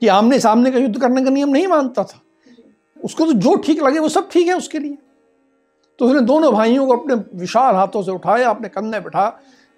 कि 0.01 0.07
आमने 0.07 0.39
सामने 0.39 0.71
का 0.71 0.77
युद्ध 0.77 1.01
करने 1.01 1.23
का 1.23 1.29
नियम 1.29 1.49
नहीं 1.49 1.67
मानता 1.67 2.03
था। 2.03 2.21
उसको 3.05 3.25
तो 3.25 3.33
जो 3.39 3.55
ठीक 3.55 3.81
लगे 3.83 4.00
वो 4.00 4.09
सब 4.09 4.29
ठीक 4.29 4.47
है 4.47 4.57
उसके 4.57 4.79
लिए। 4.79 4.97
तो 6.00 6.05
उसने 6.05 6.21
दोनों 6.21 6.51
भाइयों 6.53 6.85
को 6.88 6.97
अपने 6.97 7.15
विशाल 7.39 7.75
हाथों 7.75 8.01
से 8.03 8.12
उठाया 8.12 8.50
अपने 8.50 8.69
कंधे 8.69 9.00
बिठा 9.00 9.27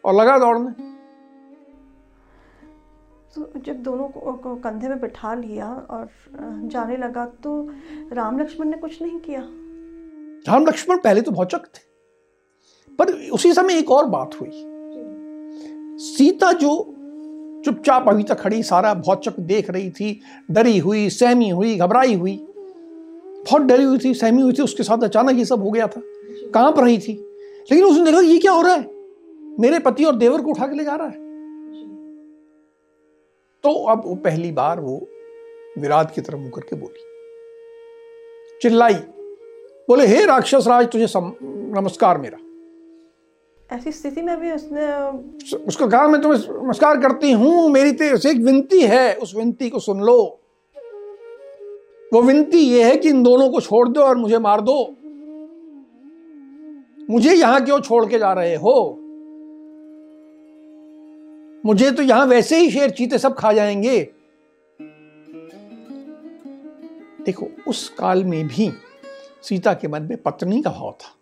और 0.03 0.15
लगा 0.15 0.37
दौड़ने 0.37 0.71
तो 3.35 3.59
जब 3.59 3.81
दोनों 3.83 4.07
को, 4.07 4.31
को 4.33 4.55
कंधे 4.55 4.87
में 4.87 4.99
बिठा 4.99 5.33
लिया 5.33 5.67
और 5.89 6.09
जाने 6.71 6.97
लगा 6.97 7.25
तो 7.43 7.51
राम 8.13 8.39
लक्ष्मण 8.39 8.69
ने 8.69 8.77
कुछ 8.77 9.01
नहीं 9.01 9.19
किया। 9.19 9.41
राम 10.45 10.65
लक्ष्मण 10.65 10.97
पहले 10.97 11.21
तो 11.21 11.31
भौचक 11.31 11.65
थे 11.67 11.85
पर 12.99 13.13
उसी 13.31 13.53
समय 13.53 13.77
एक 13.77 13.91
और 13.91 14.05
बात 14.05 14.39
हुई। 14.41 14.51
सीता 15.99 16.51
जो 16.51 16.73
चुपचाप 17.65 18.07
अभी 18.09 18.23
तक 18.23 18.39
खड़ी 18.39 18.63
सारा 18.63 18.93
भौचक 18.95 19.39
देख 19.39 19.69
रही 19.69 19.89
थी 19.91 20.19
डरी 20.51 20.77
हुई 20.77 21.09
सहमी 21.09 21.49
हुई 21.49 21.75
घबराई 21.77 22.13
हुई 22.15 22.35
बहुत 23.49 23.61
डरी 23.61 23.83
हुई 23.83 23.97
थी 23.97 24.13
सहमी 24.13 24.41
हुई 24.41 24.53
थी 24.53 24.61
उसके 24.61 24.83
साथ 24.83 25.03
अचानक 25.03 25.37
ये 25.37 25.45
सब 25.45 25.63
हो 25.63 25.71
गया 25.71 25.87
था। 25.87 26.01
काँप 26.53 26.79
रही 26.79 26.97
थी? 26.97 27.13
लेकिन 27.71 27.85
उसने 27.85 28.05
देखा 28.05 28.19
ये 28.19 28.37
क्या 28.37 28.51
हो 28.51 28.61
रहा 28.61 28.73
है? 28.73 28.89
मेरे 29.59 29.79
पति 29.79 30.03
और 30.03 30.15
देवर 30.15 30.41
को 30.41 30.51
उठा 30.51 30.67
के 30.67 30.75
ले 30.75 30.83
जा 30.83 30.95
रहा 30.95 31.07
है। 31.07 31.25
तो 33.63 33.73
अब 33.85 34.01
वो 34.05 34.15
पहली 34.15 34.51
बार 34.51 34.79
वो 34.79 35.07
विराट 35.77 36.13
की 36.15 36.21
तरफ़ 36.21 36.37
मुकर 36.37 36.61
के 36.61 36.75
बोली। 36.75 37.05
चिल्लाई। 38.61 38.93
बोले 39.89 40.05
हे 40.05 40.25
राक्षस 40.25 40.65
राज 40.67 40.87
तुझे 40.91 41.07
सम, 41.07 41.31
नमस्कार 41.77 42.17
मेरा। 42.17 42.37
ऐसी 43.75 43.91
स्थिति 43.91 44.21
में 44.21 44.39
भी 44.39 44.51
उसने 44.51 44.85
उसको 45.57 45.87
कहा 45.87 46.07
मैं 46.07 46.21
तुम्हें 46.21 46.63
नमस्कार 46.65 46.97
करती 46.97 47.31
हूँ 47.31 47.69
मेरी 47.69 47.91
तेरे 47.91 48.17
से 48.17 48.29
एक 48.31 48.37
विनती 48.37 48.81
है 48.81 49.13
उस 49.15 49.35
विनती 49.35 49.69
को 49.69 49.79
सुन 49.79 50.01
लो। 50.01 50.17
वो 52.13 52.21
विनती 52.21 52.57
ये 52.57 52.83
है 52.83 52.97
कि 52.97 53.09
इन 53.09 53.23
दोनों 53.23 53.49
को 53.49 53.61
छोड़ 53.61 53.89
दो 53.89 54.01
और 54.01 54.17
मुझे 54.17 54.39
मार 54.39 54.61
दो। 54.61 54.95
मुझे 57.09 57.33
यहाँ 57.33 57.65
क्यों 57.65 57.79
छोड़ 57.79 58.05
के 58.05 58.19
जा 58.19 58.33
रहे 58.33 58.55
हो? 58.55 58.99
मुझे 61.65 61.91
तो 61.91 62.03
यहाँ 62.03 62.25
वैसे 62.25 62.57
ही 62.57 62.71
शेर 62.71 62.89
चीते 62.89 63.17
सब 63.17 63.35
खा 63.35 63.53
जाएँगे। 63.53 64.11
देखो, 67.25 67.47
उस 67.67 67.89
काल 67.89 68.23
में 68.23 68.47
भी 68.47 68.71
सीता 69.41 69.73
के 69.73 69.87
मन 69.87 70.01
में 70.01 70.17
पत्नी 70.17 70.61
का 70.61 70.69
भाव 70.69 70.97
था। 71.01 71.15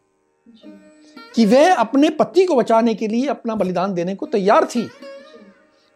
कि 1.36 1.46
वह 1.46 1.76
अपने 1.76 2.10
पति 2.10 2.46
को 2.46 2.56
बचाने 2.56 2.94
के 2.94 3.08
लिए 3.08 3.28
अपना 3.28 3.56
बलिदान 3.56 3.94
देने 3.94 4.16
को 4.16 4.26
तैयार 4.26 4.66
थी। 4.66 4.90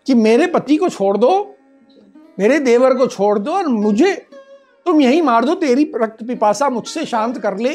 कि 0.06 0.14
मेरे 0.14 0.48
पति 0.48 0.78
को 0.78 0.90
छोड़ 0.90 1.18
दो, 1.18 1.56
मेरे 2.40 2.60
देवर 2.60 2.94
को 2.94 3.08
छोड़ 3.08 3.40
दो 3.40 3.52
और 3.52 3.68
मुझे 3.68 4.29
तुम 4.90 5.02
यही 5.02 5.22
मार 5.22 5.46
दो, 5.46 5.54
तेरी 5.56 5.84
रक्त 5.96 6.24
पिपासा 6.24 6.70
मुझसे 6.70 7.06
शांत 7.06 7.38
कर 7.38 7.58
ले। 7.58 7.74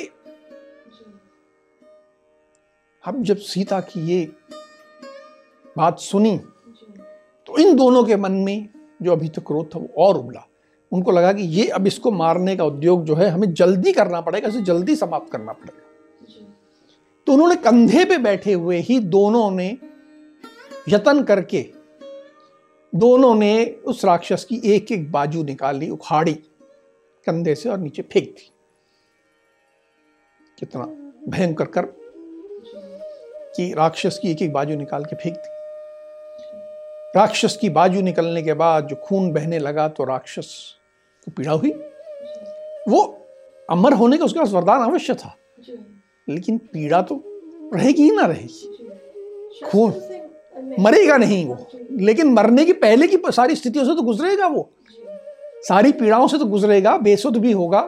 अब 3.04 3.23
जब 3.23 3.37
सीता 3.38 3.78
की 3.80 4.00
ये 4.06 4.25
बात 5.76 5.99
सुनी 6.00 6.37
तो 7.49 7.59
इन 7.59 7.76
दोनों 7.76 8.02
के 8.04 8.16
मन 8.16 8.33
में 8.40 8.68
जो 9.02 9.12
अभी 9.12 9.28
तक 9.28 9.47
क्रोध 9.47 9.68
था, 9.75 9.78
वो 9.78 9.88
और 9.99 10.16
उबला। 10.18 10.47
उनको 10.92 11.11
लगा 11.11 11.33
कि 11.33 11.42
ये 11.42 11.66
अब 11.68 11.87
इसको 11.87 12.11
मारने 12.12 12.56
का 12.56 12.64
उद्योग 12.64 13.04
जो 13.04 13.14
है, 13.14 13.28
हमें 13.28 13.52
जल्दी 13.54 13.92
करना 13.92 14.21
पड़ेगा, 14.21 14.49
इसे 14.49 14.61
जल्दी 14.62 14.97
समाप्त 14.97 15.33
करना 15.33 15.52
पड़ेगा। 15.52 15.83
तो 17.26 17.33
उन्होंने 17.33 17.56
कंधे 17.59 18.04
पे 18.04 18.18
बैठे 18.18 18.52
हुए 18.52 18.78
ही 18.78 18.99
दोनों 18.99 19.50
ने 19.50 19.76
यतन 20.88 21.23
करके, 21.23 21.62
दोनों 22.92 23.35
ने 23.35 23.64
उस 23.87 24.04
राक्षस 24.04 24.44
की 24.44 24.61
एक 24.66 24.92
एक 24.92 25.11
बाजू 25.12 25.42
निकाली, 25.44 25.90
उखाड़ी। 25.90 26.37
कंधे 27.26 27.54
से 27.54 27.68
और 27.68 27.78
नीचे 27.78 28.02
फेंक 28.02 28.24
दी। 28.26 28.50
कितना 30.58 30.84
भयंकर 31.28 31.64
कर 31.68 31.86
कि 33.56 33.72
राक्षस 33.74 34.18
की 34.22 34.30
एक 34.30 34.42
एक 34.42 34.52
बाजू 34.52 34.76
निकाल 34.76 35.04
के 35.04 35.16
फेंक 35.16 35.34
दी। 35.36 35.52
राक्षस 37.16 37.56
की 37.56 37.68
बाजू 37.70 38.00
निकलने 38.02 38.42
के 38.42 38.54
बाद 38.54 38.86
जो 38.86 38.96
खून 38.98 39.32
बहने 39.32 39.58
लगा 39.58 39.88
तो 39.88 40.04
राक्षस 40.04 40.54
को 41.26 41.30
पीड़ा 41.30 41.52
हुई। 41.52 41.70
वो 42.88 43.02
अमर 43.68 43.92
होने 43.92 44.16
का 44.18 44.24
उसके 44.24 44.38
पास 44.40 44.52
वरदान 44.52 44.82
अवश्य 44.82 45.14
था, 45.14 45.36
लेकिन 46.28 46.58
पीड़ा 46.72 47.02
तो 47.02 47.22
रहेगी 47.74 48.02
ही 48.02 48.10
ना 48.10 48.26
रहेगी। 48.26 48.86
खून 49.64 49.92
मरेगा 50.80 51.16
नहीं 51.16 51.44
वो, 51.46 51.56
लेकिन 52.00 52.32
मरने 52.32 52.64
की 52.64 52.72
पहले 52.74 53.06
की 53.06 53.18
सारी 53.26 53.54
स्थितियों 53.56 53.84
से 53.84 53.94
तो 53.94 54.02
गुजरेगा 54.02 54.46
वो। 54.46 54.70
सारी 55.64 55.92
पीड़ाओं 55.92 56.26
से 56.28 56.38
तो 56.38 56.44
गुजरेगा 56.44 56.97
बेसुध 56.99 57.37
भी 57.37 57.52
होगा। 57.52 57.80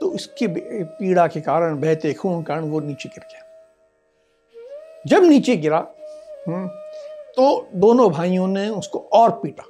तो 0.00 0.14
इसके 0.14 0.46
पीड़ा 0.84 1.26
के 1.26 1.40
कारण 1.40 1.80
बहते 1.80 2.12
खून 2.12 2.42
कारण 2.42 2.64
वो 2.64 2.80
नीचे 2.80 3.08
गिर 3.08 3.24
गया। 3.24 3.42
जब 5.06 5.24
नीचे 5.24 5.56
गिरा 5.56 5.86
हम्म, 6.48 6.68
तो 7.36 7.68
दोनों 7.74 8.10
भाइयों 8.10 8.46
ने 8.46 8.68
उसको 8.68 8.98
और 9.12 9.30
पीटा। 9.30 9.64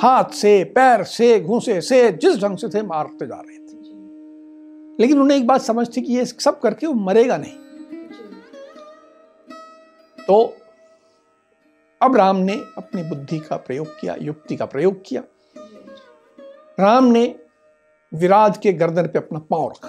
हाथ 0.00 0.24
से 0.24 0.64
पैर 0.64 1.04
से 1.04 1.40
घूसे 1.40 1.80
से 1.80 2.12
जिस 2.12 2.36
ढंग 2.36 2.58
से 2.58 2.68
थे 2.68 2.82
मारते 2.82 3.26
जा 3.26 3.34
रहे 3.34 3.58
थे। 3.58 3.78
लेकिन 5.00 5.20
उन्हें 5.20 5.38
एक 5.38 5.46
बात 5.46 5.60
समझ 5.60 5.96
थी 5.96 6.02
कि 6.02 6.12
ये 6.12 6.24
सब 6.24 6.60
करके 6.60 6.86
वो 6.86 6.92
मरेगा 6.92 7.36
नहीं। 7.36 7.52
तो 10.26 10.56
अब 12.02 12.16
राम 12.16 12.36
ने 12.36 12.52
अपनी 12.52 13.02
बुद्धि 13.02 13.38
का 13.38 13.56
प्रयोग 13.56 13.86
किया 14.00 14.16
युक्ति 14.20 14.56
का 14.56 14.66
प्रयोग 14.66 15.02
किया। 15.06 15.22
राम 16.80 17.04
ने 17.04 17.24
विराज 18.12 18.58
के 18.58 18.72
गर्दन 18.72 19.06
पे 19.06 19.18
अपना 19.18 19.38
पाँव 19.50 19.68
रखा 19.68 19.88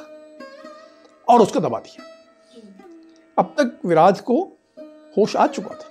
और 1.27 1.41
उसको 1.41 1.59
दबा 1.59 1.79
दिया। 1.79 2.05
अब 3.37 3.53
तक 3.59 3.79
विराज 3.85 4.19
को 4.21 4.41
होश 5.17 5.35
आ 5.35 5.47
चुका 5.47 5.75
था। 5.75 5.89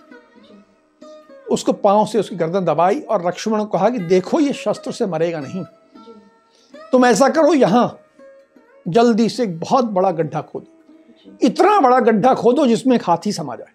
उसको 1.51 1.73
पाँव 1.75 2.07
से 2.07 2.19
उसकी 2.19 2.37
गर्दन 2.37 2.65
दबाई 2.65 3.01
और 3.01 3.27
लक्ष्मण 3.27 3.59
को 3.59 3.65
कहा 3.69 3.89
कि 3.91 3.99
देखो 3.99 4.41
ये 4.41 4.53
शस्त्र 4.53 4.93
से 4.93 5.07
मरेगा 5.07 5.41
नहीं। 5.41 5.65
तुम 6.93 7.07
ऐसा 7.07 7.29
करो, 7.29 7.55
यहाँ 7.55 7.99
जल्दी 8.89 9.29
से 9.29 9.43
एक 9.43 9.59
बहुत 9.61 9.85
बड़ा 9.87 10.11
गड्ढा 10.11 10.41
खोदो। 10.43 11.37
इतना 11.43 11.81
बड़ा 11.81 11.99
गड्ढा 12.01 12.35
खोदो 12.35 12.67
जिसमें 12.67 12.95
एक 12.97 13.03
हाथी 13.05 13.33
समा 13.33 13.57
जाए। 13.57 13.73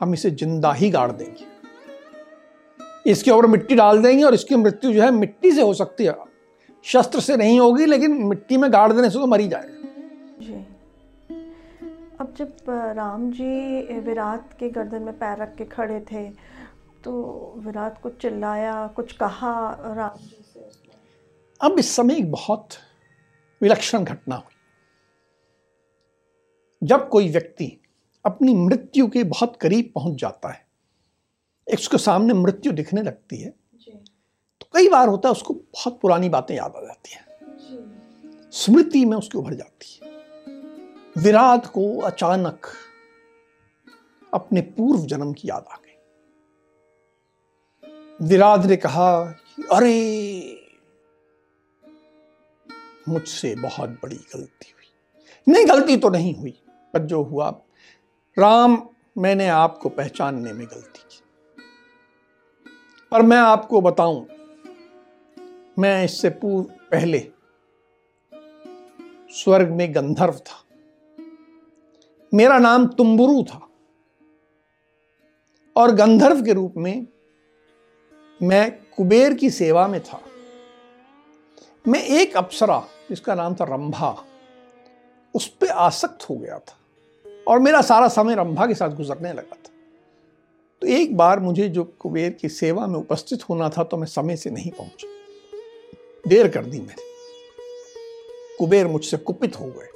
हम 0.00 0.14
इसे 0.14 0.30
ज़िंदा 0.30 0.72
ही 0.72 0.90
गाड़ 0.90 1.10
देंगे। 1.12 1.53
इसके 3.06 3.30
ऊपर 3.30 3.46
मिट्टी 3.46 3.74
डाल 3.74 4.02
देंगे 4.02 4.24
और 4.24 4.34
इसकी 4.34 4.56
मृत्यु 4.56 4.92
जो 4.92 5.02
है 5.02 5.10
मिट्टी 5.10 5.50
से 5.52 5.62
हो 5.62 5.74
सकती 5.74 6.04
है। 6.04 6.14
शस्त्र 6.84 7.20
से 7.20 7.36
नहीं 7.36 7.58
होगी 7.60 7.86
लेकिन 7.86 8.12
मिट्टी 8.24 8.56
में 8.56 8.72
गाड़ 8.72 8.92
देने 8.92 9.10
से 9.10 9.18
तो 9.18 9.26
मरी 9.26 9.48
जाएगा। 9.48 9.88
जी। 10.40 10.54
अब 12.20 12.34
जब 12.38 12.56
राम 12.96 13.30
जी 13.30 14.00
विराट 14.00 14.52
के 14.58 14.68
गर्दन 14.70 15.02
में 15.02 15.14
पैर 15.18 15.38
रख 15.38 15.54
के 15.56 15.64
खड़े 15.66 16.00
थे 16.12 16.28
तो 17.04 17.12
विराट 17.58 18.00
को 18.02 18.10
चिल्लाया 18.10 18.86
कुछ 18.86 19.12
कहा 19.12 19.52
राम 19.96 20.18
जी 20.18 20.44
से? 20.44 20.70
अब 21.60 21.78
इस 21.78 21.94
समय 21.96 22.16
एक 22.16 22.30
बहुत 22.32 22.68
विलक्षण 23.60 24.04
घटना 24.04 24.36
हुई। 24.36 24.52
जब 26.82 27.08
कोई 27.08 27.28
व्यक्ति 27.28 27.66
अपनी 28.24 28.54
मृत्यु 28.56 29.06
के 29.08 29.24
बहुत 29.24 29.56
करीब 29.56 29.90
पहुँच 29.94 30.20
जाता 30.20 30.48
है 30.48 30.63
एक 31.72 31.78
उसके 31.78 31.98
सामने 31.98 32.34
मृत्यु 32.34 32.72
दिखने 32.72 33.02
लगती 33.02 33.36
है। 33.36 33.50
तो 34.60 34.66
कई 34.74 34.88
बार 34.88 35.08
होता 35.08 35.28
है 35.28 35.32
उसको 35.32 35.54
बहुत 35.54 36.00
पुरानी 36.00 36.28
बातें 36.28 36.54
याद 36.54 36.72
आ 36.76 36.80
जाती 36.80 37.14
हैं। 37.14 38.50
स्मृति 38.52 39.04
में 39.04 39.16
उसकी 39.16 39.38
उभर 39.38 39.54
जाती 39.54 40.00
है। 40.02 40.10
विराट 41.18 41.66
को 41.66 42.00
अचानक 42.00 42.66
अपने 44.34 44.60
पूर्व 44.60 45.06
जन्म 45.06 45.32
की 45.32 45.48
याद 45.48 45.64
आ 45.72 45.76
गई। 45.76 45.96
विराट 48.28 48.64
ने 48.64 48.76
कहा 48.76 49.08
अरे 49.72 50.60
मुझसे 53.08 53.54
बहुत 53.54 53.90
बड़ी 53.90 54.16
गलती 54.16 54.70
हुई। 54.70 55.52
नहीं 55.52 55.68
गलती 55.68 55.96
तो 55.96 56.08
नहीं 56.08 56.34
हुई 56.34 56.62
पर 56.92 57.02
जो 57.02 57.22
हुआ 57.22 57.50
राम 58.38 58.88
मैंने 59.18 59.48
आपको 59.48 59.88
पहचानने 59.88 60.52
में 60.52 60.66
गलती 60.66 61.00
की। 61.10 61.23
पर 63.14 63.22
मैं 63.22 63.36
आपको 63.36 63.80
बताऊँ, 63.80 64.26
मैं 65.78 66.04
इससे 66.04 66.30
पूर्व 66.30 66.62
पहले 66.90 67.28
स्वर्ग 69.30 69.68
में 69.68 69.94
गंधर्व 69.94 70.32
था। 70.32 70.64
मेरा 72.34 72.58
नाम 72.58 72.86
तुम्बुरु 72.86 73.42
था। 73.42 73.68
और 75.76 75.90
गंधर्व 75.90 76.42
के 76.42 76.52
रूप 76.52 76.74
में 76.76 77.06
मैं 78.42 78.78
कुबेर 78.96 79.34
की 79.34 79.50
सेवा 79.50 79.88
में 79.88 80.00
था। 80.00 80.20
मैं 81.88 82.00
एक 82.00 82.36
अप्सरा, 82.36 82.88
जिसका 83.10 83.34
नाम 83.34 83.54
था 83.54 83.64
रंभा, 83.64 84.24
उस 85.34 85.48
पर 85.48 85.68
आसक्त 85.68 86.30
हो 86.30 86.36
गया 86.36 86.58
था। 86.58 86.76
और 87.48 87.58
मेरा 87.58 87.82
सारा 87.82 88.08
समय 88.08 88.34
रंभा 88.34 88.66
के 88.66 88.74
साथ 88.74 88.88
गुजरने 88.88 89.32
लगा 89.32 89.56
था। 89.56 89.73
तो 90.80 90.86
एक 90.86 91.16
बार 91.16 91.40
मुझे 91.40 91.68
जो 91.68 91.84
कुबेर 91.84 92.30
की 92.30 92.48
सेवा 92.48 92.86
में 92.86 92.98
उपस्थित 92.98 93.48
होना 93.48 93.68
था 93.68 93.84
तो 93.84 93.96
मैं 93.96 94.06
समय 94.06 94.36
से 94.36 94.50
नहीं 94.50 94.70
पहुँचा। 94.70 95.08
देर 96.28 96.48
कर 96.48 96.64
दी 96.64 96.78
मैंने। 96.78 97.02
कुबेर 98.58 98.86
मुझसे 98.86 99.16
कुपित 99.16 99.60
हो 99.60 99.66
गए। 99.66 99.88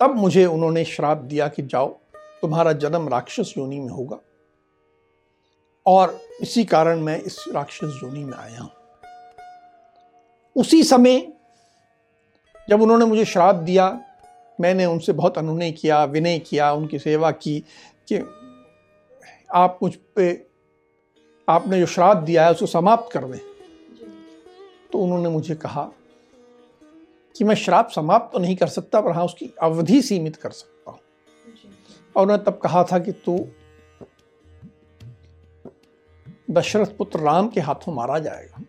तब 0.00 0.14
मुझे 0.16 0.46
उन्होंने 0.46 0.84
श्राप 0.84 1.18
दिया 1.18 1.48
कि 1.48 1.62
जाओ, 1.62 1.88
तुम्हारा 2.16 2.72
जन्म 2.72 3.08
राक्षस 3.08 3.54
योनि 3.58 3.80
में 3.80 3.88
होगा। 3.88 4.18
और 5.86 6.20
इसी 6.40 6.64
कारण 6.64 7.00
मैं 7.00 7.22
इस 7.22 7.44
राक्षस 7.48 8.00
योनि 8.04 8.24
में 8.24 8.34
आया 8.34 8.60
हूँ। 8.60 8.70
उसी 10.56 10.82
समय 10.82 11.32
जब 12.68 12.82
उन्होंने 12.82 13.04
मुझे 13.04 13.24
श्राप 13.24 13.54
दिया, 13.54 14.00
मैंने 14.60 14.86
उनसे 14.86 15.12
बहुत 15.12 15.38
अनुनय 15.38 15.72
किया, 15.72 16.04
विनय 16.04 16.38
किया, 16.38 16.72
उनकी 16.72 16.98
सेवा 16.98 17.30
की 17.30 17.64
कि 18.08 18.41
आप 19.52 19.78
मुझ 19.82 19.94
पे 20.16 20.46
आपने 21.48 21.80
जो 21.80 21.86
श्राप 21.86 22.16
दिया 22.16 22.44
है 22.44 22.50
उसको 22.50 22.66
समाप्त 22.66 23.12
कर 23.12 23.24
दें। 23.24 23.40
तो 24.92 24.98
उन्होंने 24.98 25.28
मुझे 25.28 25.54
कहा 25.54 25.92
कि 27.36 27.44
मैं 27.44 27.54
श्राप 27.54 27.90
समाप्त 27.90 28.32
तो 28.32 28.38
नहीं 28.38 28.56
कर 28.56 28.66
सकता, 28.66 29.00
पर 29.00 29.10
हाँ 29.10 29.24
उसकी 29.24 29.54
अवधि 29.62 30.02
सीमित 30.02 30.36
कर 30.36 30.50
सकता 30.50 30.90
हूँ। 30.90 31.00
और 32.16 32.22
उन्होंने 32.22 32.44
तब 32.44 32.58
कहा 32.58 32.84
था 32.84 32.98
कि 32.98 33.12
तू 33.12 33.48
दशरथ 36.50 36.96
पुत्र 36.96 37.20
राम 37.20 37.48
के 37.48 37.60
हाथों 37.60 37.94
मारा 37.94 38.18
जाएगा 38.18 38.62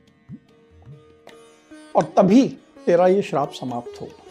और 1.96 2.14
तभी 2.18 2.58
तेरा 2.86 3.08
ये 3.08 3.22
श्राप 3.22 3.52
समाप्त 3.52 4.02
होगा। 4.02 4.24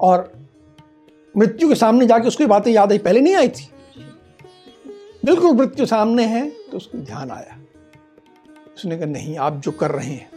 और 0.00 0.38
मृत्यु 1.34 1.68
के 1.68 1.74
सामने 1.74 2.06
जाके 2.06 2.28
उसको 2.28 2.46
बातें 2.46 2.72
याद 2.72 2.92
आई, 2.92 2.98
पहले 2.98 3.20
नहीं 3.20 3.34
आई 3.34 3.48
थी? 3.48 3.70
बिल्कुल 5.28 5.52
मृत्यु 5.52 5.86
सामने 5.86 6.24
है 6.26 6.50
तो 6.50 6.76
उसको 6.76 6.98
ध्यान 6.98 7.30
आया। 7.30 7.58
उसने 8.74 8.96
कहा 8.96 9.06
नहीं 9.06 9.36
आप 9.38 9.56
जो 9.56 9.70
कर 9.72 9.90
रहे 9.90 10.06
हैं 10.06 10.30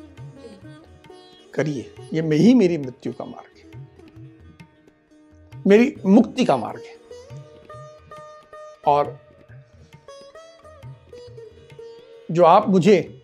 करिए। 1.54 1.94
ये 2.14 2.22
मैं 2.22 2.38
ही 2.38 2.54
मेरी 2.54 2.78
मृत्यु 2.78 3.14
का 3.14 3.26
मार्ग 3.26 3.58
है। 3.58 3.88
मेरी 5.68 5.96
मुक्ति 6.06 6.46
का 6.46 6.58
मार्ग 6.58 6.82
है। 6.82 6.96
और 8.88 9.18
जो 12.32 12.44
आप 12.44 12.70
मुझे 12.70 13.24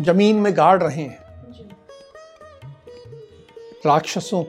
ज़मीन 0.00 0.36
में 0.36 0.56
गाड़ 0.56 0.82
रहे 0.82 1.02
हैं 1.02 1.18
राक्षसों 3.86 4.44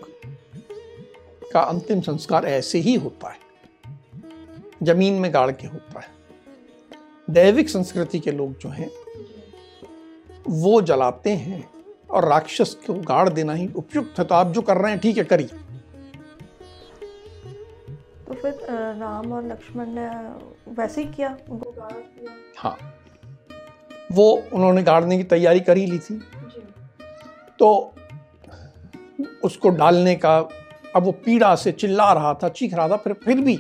का 1.53 1.61
अंतिम 1.61 2.01
संस्कार 2.01 2.45
ऐसे 2.45 2.79
ही 2.79 2.95
होता 2.95 3.29
है 3.29 3.48
ज़मीन 4.83 5.13
में 5.13 5.33
गाड़ 5.33 5.51
के 5.51 5.67
होता 5.67 5.99
है। 5.99 6.07
दैविक 7.27 7.69
संस्कृति 7.69 8.19
के 8.19 8.31
लोग 8.31 8.57
जो 8.57 8.69
हैं 8.69 8.89
वो 10.49 10.81
जलाते 10.81 11.29
हैं 11.29 11.63
और 12.09 12.27
राक्षस 12.29 12.73
को 12.87 12.93
गाड़ 13.03 13.29
देना 13.29 13.53
ही 13.53 13.67
उपयुक्त 13.75 14.19
है। 14.19 14.25
तो 14.25 14.35
आप 14.35 14.47
जो 14.47 14.61
कर 14.61 14.77
रहे 14.77 14.91
हैं 14.91 14.99
ठीक 14.99 15.17
है 15.17 15.23
करिए। 15.23 15.47
तो 18.27 18.33
फिर 18.33 18.53
राम 18.99 19.31
और 19.31 19.45
लक्ष्मण 19.47 19.87
ने 19.89 20.07
वैसे 20.73 21.01
ही 21.01 21.07
किया 21.07 21.37
उनको 21.49 21.71
गाड़ 21.71 21.91
दिया। 21.91 22.33
हाँ। 22.57 22.77
वो 24.11 24.31
उन्होंने 24.53 24.83
गाड़ने 24.83 25.17
की 25.17 25.23
तैयारी 25.25 25.59
कर 25.59 25.77
ही 25.77 25.85
ली 25.85 25.99
थी। 25.99 26.21
तो 27.59 27.93
उसको 29.43 29.69
डालने 29.69 30.15
का 30.15 30.37
अब 30.95 31.03
वो 31.03 31.11
पीड़ा 31.25 31.55
से 31.55 31.71
चिल्ला 31.71 32.11
रहा 32.13 32.33
था 32.33 32.49
चीख 32.49 32.73
रहा 32.73 32.87
था 32.89 32.97
फिर 32.97 33.13
फिर 33.13 33.41
भी 33.41 33.57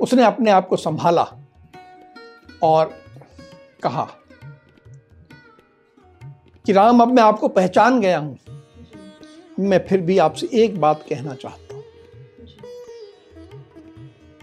उसने 0.00 0.24
अपने 0.24 0.50
आप 0.50 0.68
को 0.68 0.76
संभाला 0.76 1.26
और 2.62 2.94
कहा 3.82 4.04
कि 6.64 6.72
राम, 6.72 7.00
अब 7.00 7.08
मैं 7.08 7.22
आपको 7.22 7.48
पहचान 7.48 8.00
गया 8.00 8.18
हूँ। 8.18 8.38
मैं 9.58 9.78
फिर 9.86 10.00
भी 10.00 10.18
आपसे 10.18 10.48
एक 10.52 10.80
बात 10.80 11.04
कहना 11.08 11.34
चाहता 11.34 11.74
हूँ। 11.74 11.82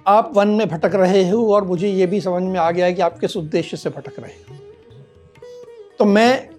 आप 0.08 0.32
वन 0.36 0.48
में 0.48 0.68
भटक 0.70 0.96
रहे 0.96 1.30
हो 1.30 1.54
और 1.54 1.63
मुझे 1.63 1.89
यह 1.89 2.08
भी 2.08 2.22
समझ 2.22 2.44
में 2.44 2.60
आ 2.60 2.72
गया 2.72 2.86
है 2.86 2.94
कि 2.94 3.02
आप 3.02 3.20
किस 3.20 3.38
उद्देश्य 3.38 3.78
से 3.78 3.89
भटक 3.89 4.20
रहे 4.20 4.34
हो। 4.34 4.56
तो 6.00 6.06
मैं 6.06 6.50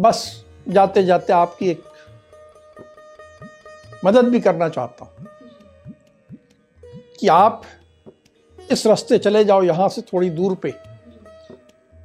बस 0.00 0.44
जाते 0.68 1.02
जाते 1.02 1.32
आपकी 1.32 1.68
एक 1.68 1.82
मदद 4.04 4.24
भी 4.24 4.40
करना 4.40 4.68
चाहता 4.68 5.04
हूँ। 5.04 5.26
कि 7.20 7.28
आप 7.28 7.62
इस 8.72 8.86
रास्ते 8.86 9.18
चले 9.18 9.44
जाओ, 9.44 9.62
यहाँ 9.62 9.88
से 9.88 10.02
थोड़ी 10.02 10.30
दूर 10.30 10.54
पे। 10.54 10.74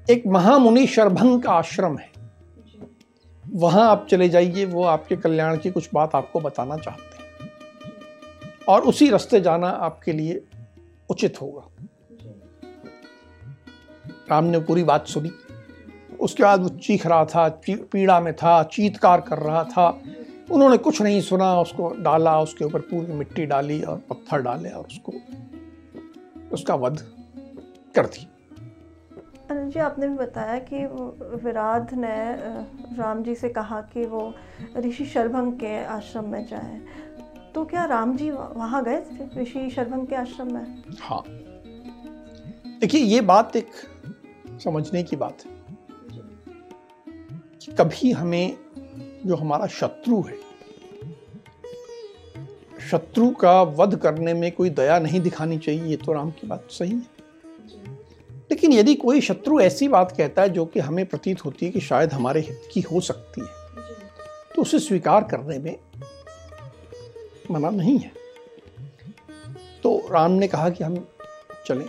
एक 0.10 0.24
महामुनि 0.28 0.88
शरभंग 0.88 1.44
का 1.44 1.52
आश्रम 1.52 1.98
है। 1.98 2.12
वहाँ 3.54 3.90
आप 3.90 4.08
चले 4.10 4.30
जाइए, 4.30 4.66
वो 4.66 4.84
आपके 4.84 5.16
कल्याण 5.16 5.58
की 5.58 5.72
कुछ 5.72 5.90
बात 5.94 6.16
आपको 6.16 6.40
बताना 6.40 6.78
चाहते 6.78 7.02
हैं। 7.02 7.54
और 8.70 8.82
उसी 8.82 9.10
रास्ते 9.10 9.42
जाना 9.42 9.68
आपके 9.68 10.12
लिए 10.12 10.44
उचित 11.10 11.42
होगा। 11.42 11.88
राम 14.32 14.44
ने 14.44 14.60
पूरी 14.60 14.84
बात 14.84 15.08
सुनी। 15.08 15.32
उसके 16.20 16.44
बाद 16.44 16.62
वो 16.62 16.70
चीख 16.70 17.08
रहा 17.08 17.26
था 17.26 17.62
पीड़ा 17.70 18.20
में 18.20 18.36
था, 18.36 18.64
चीतकार 18.64 19.22
कर 19.22 19.38
रहा 19.38 19.64
था। 19.64 20.02
उन्होंने 20.52 20.78
कुछ 20.78 21.02
नहीं 21.02 21.22
सुना 21.22 21.60
उसको 21.62 21.90
डाला 22.04 22.40
उसके 22.42 22.66
ऊपर 22.66 22.80
पूरी 22.80 23.14
मिट्टी 23.14 23.46
डाली 23.46 23.82
और 23.82 23.98
पत्थर 24.10 24.42
डाले 24.42 24.70
और 24.70 24.86
उसको 24.86 25.14
उसका 26.54 26.76
वध 26.76 26.98
कर 27.96 28.06
दी 28.06 28.28
अनिल 29.52 29.70
जी 29.72 29.80
आपने 29.80 30.08
भी 30.08 30.16
बताया 30.16 30.58
कि 30.60 30.86
विराट 31.44 31.94
ने 31.94 32.16
राम 32.98 33.24
जी 33.24 33.36
से 33.36 33.50
कहा 33.50 33.82
कि 33.82 34.06
वो 34.06 34.34
ऋषि 34.78 35.06
शर्भंग 35.06 35.54
के 35.54 35.86
आश्रम 35.86 36.26
में 36.26 36.46
जाए। 36.46 36.82
तो 37.56 37.66
क्या 37.66 37.86
राम 37.86 38.16
जी 38.18 38.30
वहाँ 38.32 38.84
गए 38.84 39.00
थे 39.02 39.42
ऋषि 39.42 39.70
शर्भंग 39.70 40.08
के 40.08 40.16
आश्रम 40.16 40.54
में? 40.54 40.84
हाँ। 41.02 41.24
देखिए 42.80 43.02
ये 43.02 43.22
बात 43.22 43.56
एक 43.56 43.72
समझने 44.64 45.04
की 45.04 45.16
बात 45.16 45.46
है 45.46 45.52
कि 47.62 47.72
कभी 47.72 48.12
हमें 48.12 48.67
जो 49.28 49.36
हमारा 49.36 49.68
शत्रु 49.68 50.22
है। 50.22 50.38
शत्रु 52.92 53.30
का 53.32 53.62
वध 53.62 53.96
करने 53.98 54.34
में 54.34 54.52
कोई 54.52 54.70
दया 54.70 55.00
नहीं 55.00 55.20
दिखानी 55.20 55.58
चाहिए, 55.58 55.84
ये 55.84 55.96
तो 55.96 56.14
राम 56.14 56.32
की 56.32 56.48
बात 56.48 56.68
सही 56.72 56.92
है। 56.92 57.18
लेकिन 58.52 58.74
यदि 58.74 58.96
कोई 58.96 59.22
शत्रु 59.22 59.60
ऐसी 59.60 59.88
बात 59.88 60.14
कहता 60.18 60.42
है 60.42 60.50
जो 60.50 60.66
कि 60.66 60.80
हमें 60.80 61.06
प्रतीत 61.06 61.46
होती 61.46 61.66
है 61.66 61.72
कि 61.72 61.80
शायद 61.80 62.14
हमारे 62.14 62.42
हित 62.42 62.62
की 62.74 62.82
हो 62.82 63.00
सकती 63.02 63.42
है 63.42 63.48
तो 64.56 64.62
उसे 64.62 64.80
स्वीकार 64.80 65.24
करने 65.24 65.58
में 65.60 65.76
मना 67.52 67.70
नहीं 67.70 67.98
है। 68.00 68.12
तो 69.84 69.98
राम 70.12 70.32
ने 70.32 70.48
कहा 70.48 70.70
कि 70.70 70.84
हम 70.84 71.08
चलें। 71.66 71.86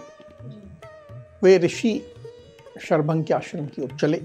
वे 1.42 1.58
ऋषि 1.58 2.00
शर्भंग 2.80 3.24
के 3.24 3.34
आश्रम 3.34 3.66
की 3.66 3.82
ओर 3.82 3.96
चले। 4.00 4.20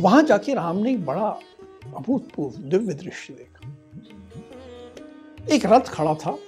वहाँ 0.00 0.22
जाके 0.22 0.54
राम 0.54 0.76
ने 0.76 0.90
एक 0.90 1.04
बड़ा 1.06 1.38
अभूतपूर्व 1.96 2.56
दिव्य 2.56 2.94
दृश्य 2.94 3.34
देखा। 3.34 3.76
एक 5.54 5.66
रथ 5.66 5.80
खड़ा 5.80 6.14
था, 6.14 6.38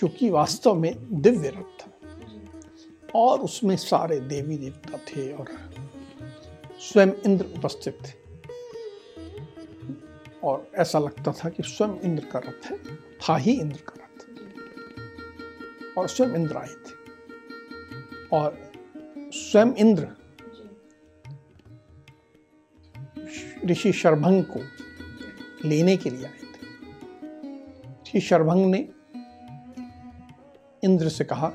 जो 0.00 0.08
कि 0.08 0.30
वास्तव 0.30 0.74
में 0.74 1.20
दिव्य 1.20 1.48
रथ 1.48 1.86
था 1.86 1.92
और 3.14 3.40
उसमें 3.40 3.76
सारे 3.76 4.20
देवी 4.20 4.58
देवता 4.58 4.98
थे 4.98 5.32
और 5.32 5.46
स्वयं 6.80 7.08
इंद्र 7.08 7.44
उपस्थित 7.44 7.98
थे। 8.02 8.26
और 10.44 10.70
ऐसा 10.74 10.98
लगता 10.98 11.32
था 11.32 11.48
कि 11.48 11.62
स्वयं 11.62 12.00
इंद्र 12.00 12.24
का 12.24 12.38
रथ 12.38 12.66
है, 12.66 12.96
था 12.96 13.36
ही 13.36 13.60
इंद्र 13.60 13.78
का 13.88 13.94
रथ। 13.96 14.06
और 15.98 16.08
स्वयं 16.08 16.34
इंद्र 16.34 16.56
आए 16.56 16.68
थे। 16.68 16.96
और 18.32 18.72
स्वयं 19.32 19.74
इंद्र 19.74 20.08
ऋषि 23.66 23.92
शर्भंग 23.92 24.42
को 24.46 24.60
लेने 25.64 25.96
के 25.96 26.10
लिए 26.10 26.24
आए 26.24 26.32
थे। 26.42 26.66
ऋषि 28.02 28.20
शर्भंग 28.20 28.66
ने 28.66 28.88
इंद्र 30.82 31.08
से 31.08 31.24
कहा 31.24 31.48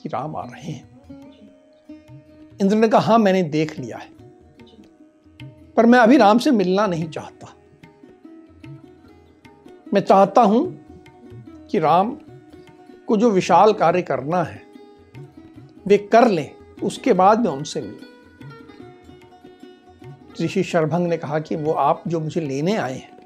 कि 0.00 0.08
राम 0.08 0.36
आ 0.36 0.44
रहे 0.44 0.72
हैं। 0.72 0.88
इंद्र 2.60 2.76
ने 2.76 2.88
कहा 2.88 3.00
हाँ 3.00 3.18
मैंने 3.18 3.42
देख 3.42 3.78
लिया 3.78 3.98
है, 3.98 4.10
पर 5.76 5.86
मैं 5.86 5.98
अभी 5.98 6.16
राम 6.16 6.38
से 6.38 6.50
मिलना 6.50 6.86
नहीं 6.86 7.08
चाहता। 7.08 7.54
मैं 9.94 10.00
चाहता 10.00 10.42
हूँ 10.42 10.64
कि 11.70 11.78
राम 11.78 12.16
को 13.06 13.16
जो 13.16 13.30
विशाल 13.30 13.72
कार्य 13.72 14.02
करना 14.02 14.42
है, 14.42 14.62
वे 15.86 15.98
कर 16.12 16.28
लें, 16.28 16.50
उसके 16.82 17.12
बाद 17.12 17.40
मैं 17.40 17.50
उनसे 17.50 17.80
मिलूं। 17.80 18.07
ऋषि 20.40 20.62
शर्भंग 20.62 21.06
ने 21.08 21.16
कहा 21.16 21.38
कि 21.38 21.56
वो 21.56 21.72
आप 21.72 22.02
जो 22.08 22.20
मुझे 22.20 22.40
लेने 22.40 22.76
आए 22.76 22.94
हैं, 22.94 23.16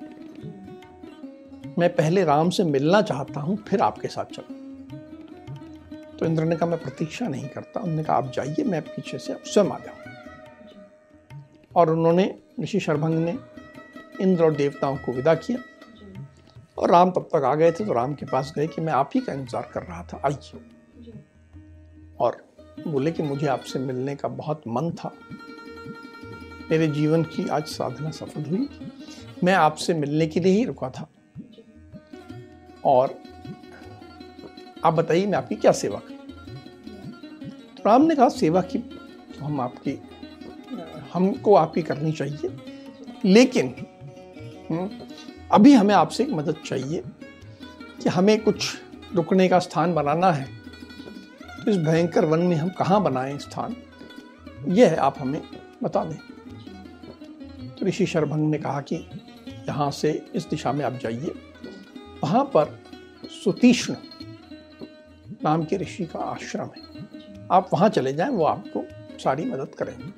मैं 1.78 1.88
पहले 1.94 2.24
राम 2.24 2.50
से 2.50 2.64
मिलना 2.64 3.00
चाहता 3.02 3.40
हूँ, 3.40 3.56
फिर 3.58 3.80
आपके 3.80 4.08
साथ 4.08 4.24
चलूँ। 4.24 4.60
तो 6.18 6.26
इंद्र 6.26 6.44
ने 6.44 6.56
कहा, 6.56 6.68
मैं 6.68 6.78
प्रतीक्षा 6.80 7.26
नहीं 7.28 7.48
करता। 7.48 7.80
उन्होंने 7.80 8.04
कहा, 8.04 8.16
आप 8.16 8.30
जाइए, 8.32 8.64
मैं 8.64 8.82
पीछे 8.82 9.18
से 9.18 9.36
स्वयं 9.44 9.70
आ 9.70 9.78
जाऊँ 9.78 9.96
और 11.74 11.90
उन्होंने, 11.90 12.34
ऋषि 12.60 12.80
शर्भंग 12.80 13.18
ने 13.18 13.36
इंद्र 14.20 14.44
और 14.44 14.54
देवताओं 14.54 14.96
को 14.96 15.12
विदा 15.12 15.34
किया। 15.34 15.58
और 16.78 16.90
राम 16.90 17.10
तब 17.10 17.28
तक 17.32 17.44
आ 17.44 17.54
गए 17.54 17.72
थे 17.72 17.84
तो 17.84 17.92
राम 17.92 18.14
के 18.14 18.26
पास 18.26 18.52
गए 18.56 18.66
कि 18.66 18.80
मैं 18.80 18.92
आप 18.92 19.10
ही 19.14 19.20
का 19.20 19.32
इंतज़ार 19.32 19.68
कर 19.74 19.82
रहा 19.82 20.02
था, 20.02 20.20
आइए। 20.24 20.60
और 22.20 22.44
बोले 22.88 23.12
कि 23.12 23.22
मुझे 23.22 23.46
आपसे 23.46 23.78
मिलने 23.78 24.14
का 24.16 24.28
बहुत 24.28 24.62
मन 24.68 24.90
था। 24.90 25.12
मेरे 26.72 26.86
जीवन 26.86 27.22
की 27.22 27.48
आज 27.48 27.66
साधना 27.66 28.10
सफल 28.10 28.42
हुई। 28.42 28.68
मैं 29.44 29.54
आपसे 29.54 29.94
मिलने 29.94 30.26
के 30.26 30.40
लिए 30.40 30.52
ही 30.52 30.64
रुका 30.64 30.90
था। 30.90 31.08
और 32.84 33.18
आप 34.84 34.94
बताइए 34.94 35.26
मैं 35.26 35.38
आपकी 35.38 35.54
क्या 35.54 35.72
सेवा 35.72 35.98
करूँ? 35.98 36.18
तो 37.76 37.82
राम 37.86 38.02
ने 38.02 38.14
कहा 38.14 38.28
सेवा 38.28 38.60
की 38.60 38.78
तो 38.78 39.44
हम 39.44 39.60
आपकी 39.60 40.02
हमको 41.12 41.54
आपकी 41.54 41.82
करनी 41.82 42.12
चाहिए। 42.12 42.56
लेकिन 43.24 43.74
हम्म, 44.70 44.90
अभी 45.52 45.72
हमें 45.72 45.94
आपसे 45.94 46.24
मदद 46.24 46.56
चाहिए 46.66 47.02
कि 48.02 48.08
हमें 48.08 48.42
कुछ 48.42 48.76
रुकने 49.14 49.48
का 49.48 49.58
स्थान 49.58 49.94
बनाना 49.94 50.32
है। 50.32 50.48
तो 51.64 51.70
इस 51.70 51.76
भयंकर 51.76 52.24
वन 52.24 52.38
में 52.38 52.56
हम 52.56 52.68
कहाँ 52.68 53.02
बनाएँ 53.02 53.38
स्थान? 53.38 53.76
यह 54.68 54.96
आप 55.00 55.14
हमें 55.18 55.42
बता 55.82 56.04
दें। 56.04 56.31
तो 57.82 57.86
ऋषि 57.86 58.06
शरभंग 58.06 58.50
ने 58.50 58.58
कहा 58.58 58.80
कि 58.80 58.96
यहाँ 59.68 59.90
से 59.90 60.26
इस 60.34 60.46
दिशा 60.46 60.72
में 60.72 60.84
आप 60.84 60.92
जाइए। 60.92 61.32
वहाँ 62.22 62.44
पर 62.44 62.78
सुतीष्ण 63.44 63.96
नाम 65.44 65.64
के 65.64 65.76
ऋषि 65.76 66.04
का 66.04 66.18
आश्रम 66.18 66.64
है। 66.64 66.82
आप 67.52 67.70
वहाँ 67.72 67.88
चले 67.88 68.12
जाएँ, 68.12 68.30
वो 68.30 68.44
आपको 68.44 68.84
सारी 69.18 69.44
मदद 69.44 69.74
करेंगे। 69.74 70.12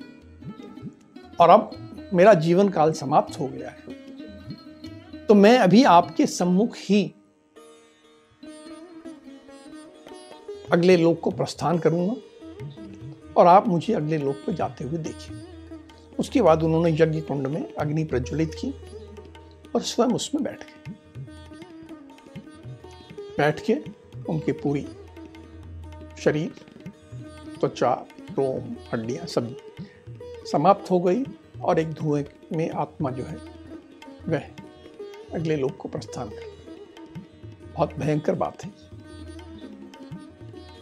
और 1.39 1.49
अब 1.49 1.71
मेरा 2.13 2.33
जीवन 2.33 2.69
काल 2.69 2.91
समाप्त 2.91 3.39
हो 3.39 3.47
गया 3.47 3.69
है। 3.69 3.77
तो 5.25 5.33
मैं 5.33 5.59
अभी 5.59 5.83
आपके 5.83 6.25
सम्मुख 6.25 6.75
ही 6.77 7.13
अगले 10.71 10.97
लोक 10.97 11.19
को 11.19 11.31
प्रस्थान 11.31 11.79
करूँगा 11.79 12.15
और 13.37 13.47
आप 13.47 13.67
मुझे 13.67 13.93
अगले 13.93 14.17
लोक 14.17 14.35
पर 14.35 14.53
जाते 14.53 14.83
हुए 14.83 14.97
देखिए। 14.97 15.54
उसके 16.19 16.41
बाद 16.41 16.63
उन्होंने 16.63 16.91
यज्ञ 16.91 17.21
कुंड 17.21 17.47
में 17.47 17.73
अग्नि 17.73 18.03
प्रज्वलित 18.03 18.51
की 18.53 18.73
और 19.75 19.81
स्वयं 19.81 20.07
उसमें 20.07 20.43
बैठ 20.43 20.63
गए। 20.63 20.93
बैठ 23.37 23.61
के 23.61 23.73
उनके 24.29 24.51
पूरी 24.51 24.87
शरीर, 26.19 26.53
त्वचा, 27.59 28.05
रोम, 28.31 28.75
हड्डियाँ 28.93 29.25
सब 29.25 29.57
समाप्त 30.51 30.91
हो 30.91 30.99
गई 30.99 31.23
और 31.61 31.79
एक 31.79 31.91
धुएँ 31.93 32.25
में 32.53 32.69
आत्मा 32.69 33.11
जो 33.11 33.23
है, 33.23 33.37
वह 34.27 34.41
अगले 35.33 35.55
लोक 35.55 35.77
को 35.77 35.89
प्रस्थान 35.89 36.29
कर। 36.29 36.55
बहुत 37.75 37.93
भयंकर 37.93 38.35
बात 38.35 38.65
है। 38.65 38.71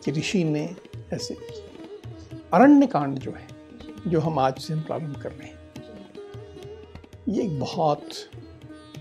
कि 0.06 0.12
ऋषि 0.12 0.44
ने 0.44 0.76
ऐसे 1.14 1.38
अरण्य 2.54 2.88
कांड 2.88 3.20
जो 3.20 3.32
है 3.32 3.53
जो 4.08 4.20
हम 4.20 4.40
आज 4.40 4.60
से 4.60 4.74
हम 4.74 4.82
प्रारंभ 4.82 5.22
कर 5.22 5.32
रहे 5.32 5.48
हैं। 5.48 5.60
ये 7.30 7.44
एक 7.44 7.60
बहुत 7.60 8.10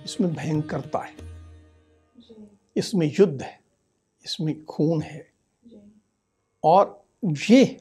इसमें 0.05 0.33
भयंकरता 0.33 0.99
है। 0.99 1.15
इसमें 2.77 3.13
युद्ध 3.21 3.43
है। 3.43 3.61
इसमें 4.25 4.65
खून 4.65 5.03
है। 5.03 5.31
और 6.65 7.05
ये 7.51 7.81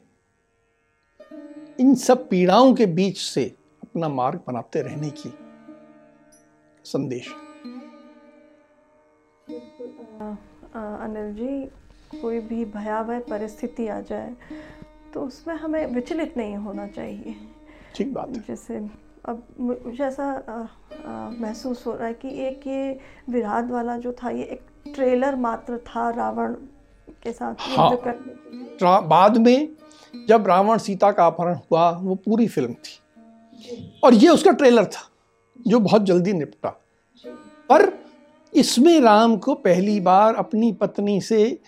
इन 1.80 1.94
सब 1.94 2.28
पीड़ाओं 2.28 2.74
के 2.74 2.86
बीच 2.86 3.18
से 3.18 3.44
अपना 3.82 4.08
मार्ग 4.08 4.40
बनाते 4.46 4.82
रहने 4.82 5.10
की 5.10 5.32
संदेश 6.84 7.28
अनिल 10.74 11.32
जी, 11.34 11.64
कोई 12.20 12.40
भी 12.40 12.64
भयावह 12.64 13.20
परिस्थिति 13.20 13.88
आ 13.88 14.00
जाए 14.00 14.34
तो 15.14 15.20
उसमें 15.20 15.54
हमें 15.54 15.86
विचलित 15.86 16.36
नहीं 16.36 16.56
होना 16.56 16.86
चाहिए। 16.86 17.34
ठीक 17.94 18.12
बात 18.14 18.28
है। 18.28 18.44
जैसे 18.48 18.76
अब 19.24 19.42
मुझे 19.60 20.04
ऐसा 20.04 20.68
महसूस 21.40 21.86
हो 21.86 21.92
रहा 21.94 22.06
है 22.06 22.14
कि 22.14 22.28
एक 22.46 22.66
ये 22.66 22.98
विराट 23.30 23.70
वाला 23.70 23.96
जो 23.96 24.12
था 24.12 24.30
ये 24.30 24.44
एक 24.44 24.92
ट्रेलर 24.94 25.36
मात्र 25.36 25.76
था 25.78 26.08
रावण 26.10 26.54
के 27.22 27.32
साथ 27.32 27.54
हाँ, 27.60 27.96
कर... 27.96 29.00
बाद 29.02 29.36
में 29.36 29.68
जब 30.28 30.46
रावण 30.46 30.78
सीता 30.78 31.10
का 31.12 31.26
अपहरण 31.26 31.54
हुआ 31.54 31.90
वो 31.98 32.14
पूरी 32.14 32.46
फ़िल्म 32.48 32.72
थी। 32.74 34.00
और 34.04 34.14
ये 34.14 34.28
उसका 34.28 34.50
ट्रेलर 34.52 34.84
था 34.84 35.08
जो 35.66 35.80
बहुत 35.80 36.02
जल्दी 36.02 36.32
निपटा। 36.32 36.70
पर 37.70 37.92
इसमें 38.52 39.00
राम 39.00 39.36
को 39.36 39.54
पहली 39.54 40.00
बार 40.00 40.34
अपनी 40.34 40.72
पत्नी 40.72 41.20
से 41.20 41.58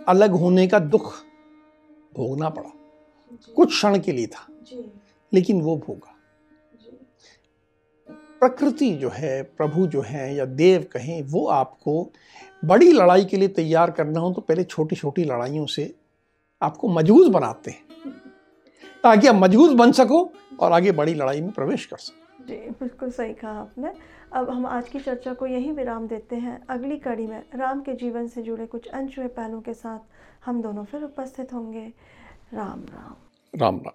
अलग 0.00 0.32
होने 0.32 0.66
का 0.68 0.78
दुख 0.78 1.12
भोगना 2.14 2.48
पड़ा। 2.48 2.70
कुछ 3.56 3.68
क्षण 3.68 3.98
के 4.00 4.12
लिए 4.12 4.26
था। 4.26 4.46
लेकिन 5.32 5.60
वो 5.60 5.76
भोगा। 5.76 6.14
प्रकृति 8.40 8.90
जो 8.90 9.08
है 9.08 9.42
प्रभु 9.42 9.86
जो 9.86 10.00
है 10.00 10.34
या 10.34 10.44
देव 10.44 10.86
कहें 10.92 11.22
वो 11.22 11.46
आपको 11.46 12.10
बड़ी 12.64 12.92
लड़ाई 12.92 13.24
के 13.24 13.36
लिए 13.36 13.48
तैयार 13.48 13.90
करना 13.90 14.20
हो 14.20 14.32
तो 14.32 14.40
पहले 14.40 14.64
छोटी 14.64 14.96
छोटी 14.96 15.24
लड़ाइयों 15.24 15.66
से 15.66 15.94
आपको 16.62 16.88
मज़बूत 16.88 17.28
बनाते 17.28 17.70
हैं। 17.70 17.84
ताकि 19.04 19.26
आप 19.26 19.34
मज़बूत 19.34 19.70
बन 19.70 19.92
सको 19.92 20.30
और 20.60 20.72
आगे 20.72 20.92
बड़ी 20.92 21.14
लड़ाई 21.14 21.40
में 21.40 21.50
प्रवेश 21.50 21.86
कर 21.86 21.96
सको। 21.96 22.44
जी 22.44 22.56
बिल्कुल 22.70 23.10
सही 23.10 23.32
कहा 23.34 23.50
आपने। 23.52 23.92
अब 24.32 24.50
हम 24.50 24.66
आज 24.66 24.88
की 24.88 25.00
चर्चा 25.00 25.32
को 25.34 25.46
यहीं 25.46 25.72
विराम 25.72 26.06
देते 26.08 26.36
हैं। 26.36 26.58
अगली 26.66 26.96
कड़ी 26.96 27.26
में 27.26 27.42
राम 27.54 27.80
के 27.80 27.92
जीवन 27.92 28.26
से 28.28 28.42
जुड़े 28.42 28.66
कुछ 28.66 28.88
अनछुए 28.88 29.26
पहलुओं 29.28 29.60
के 29.60 29.74
साथ 29.74 30.46
हम 30.46 30.62
दोनों 30.62 30.84
फिर 30.84 31.02
उपस्थित 31.02 31.52
होंगे। 31.52 31.92
राम 32.54 32.80
राम। 32.80 33.14
राम 33.54 33.76
राम। 33.76 33.90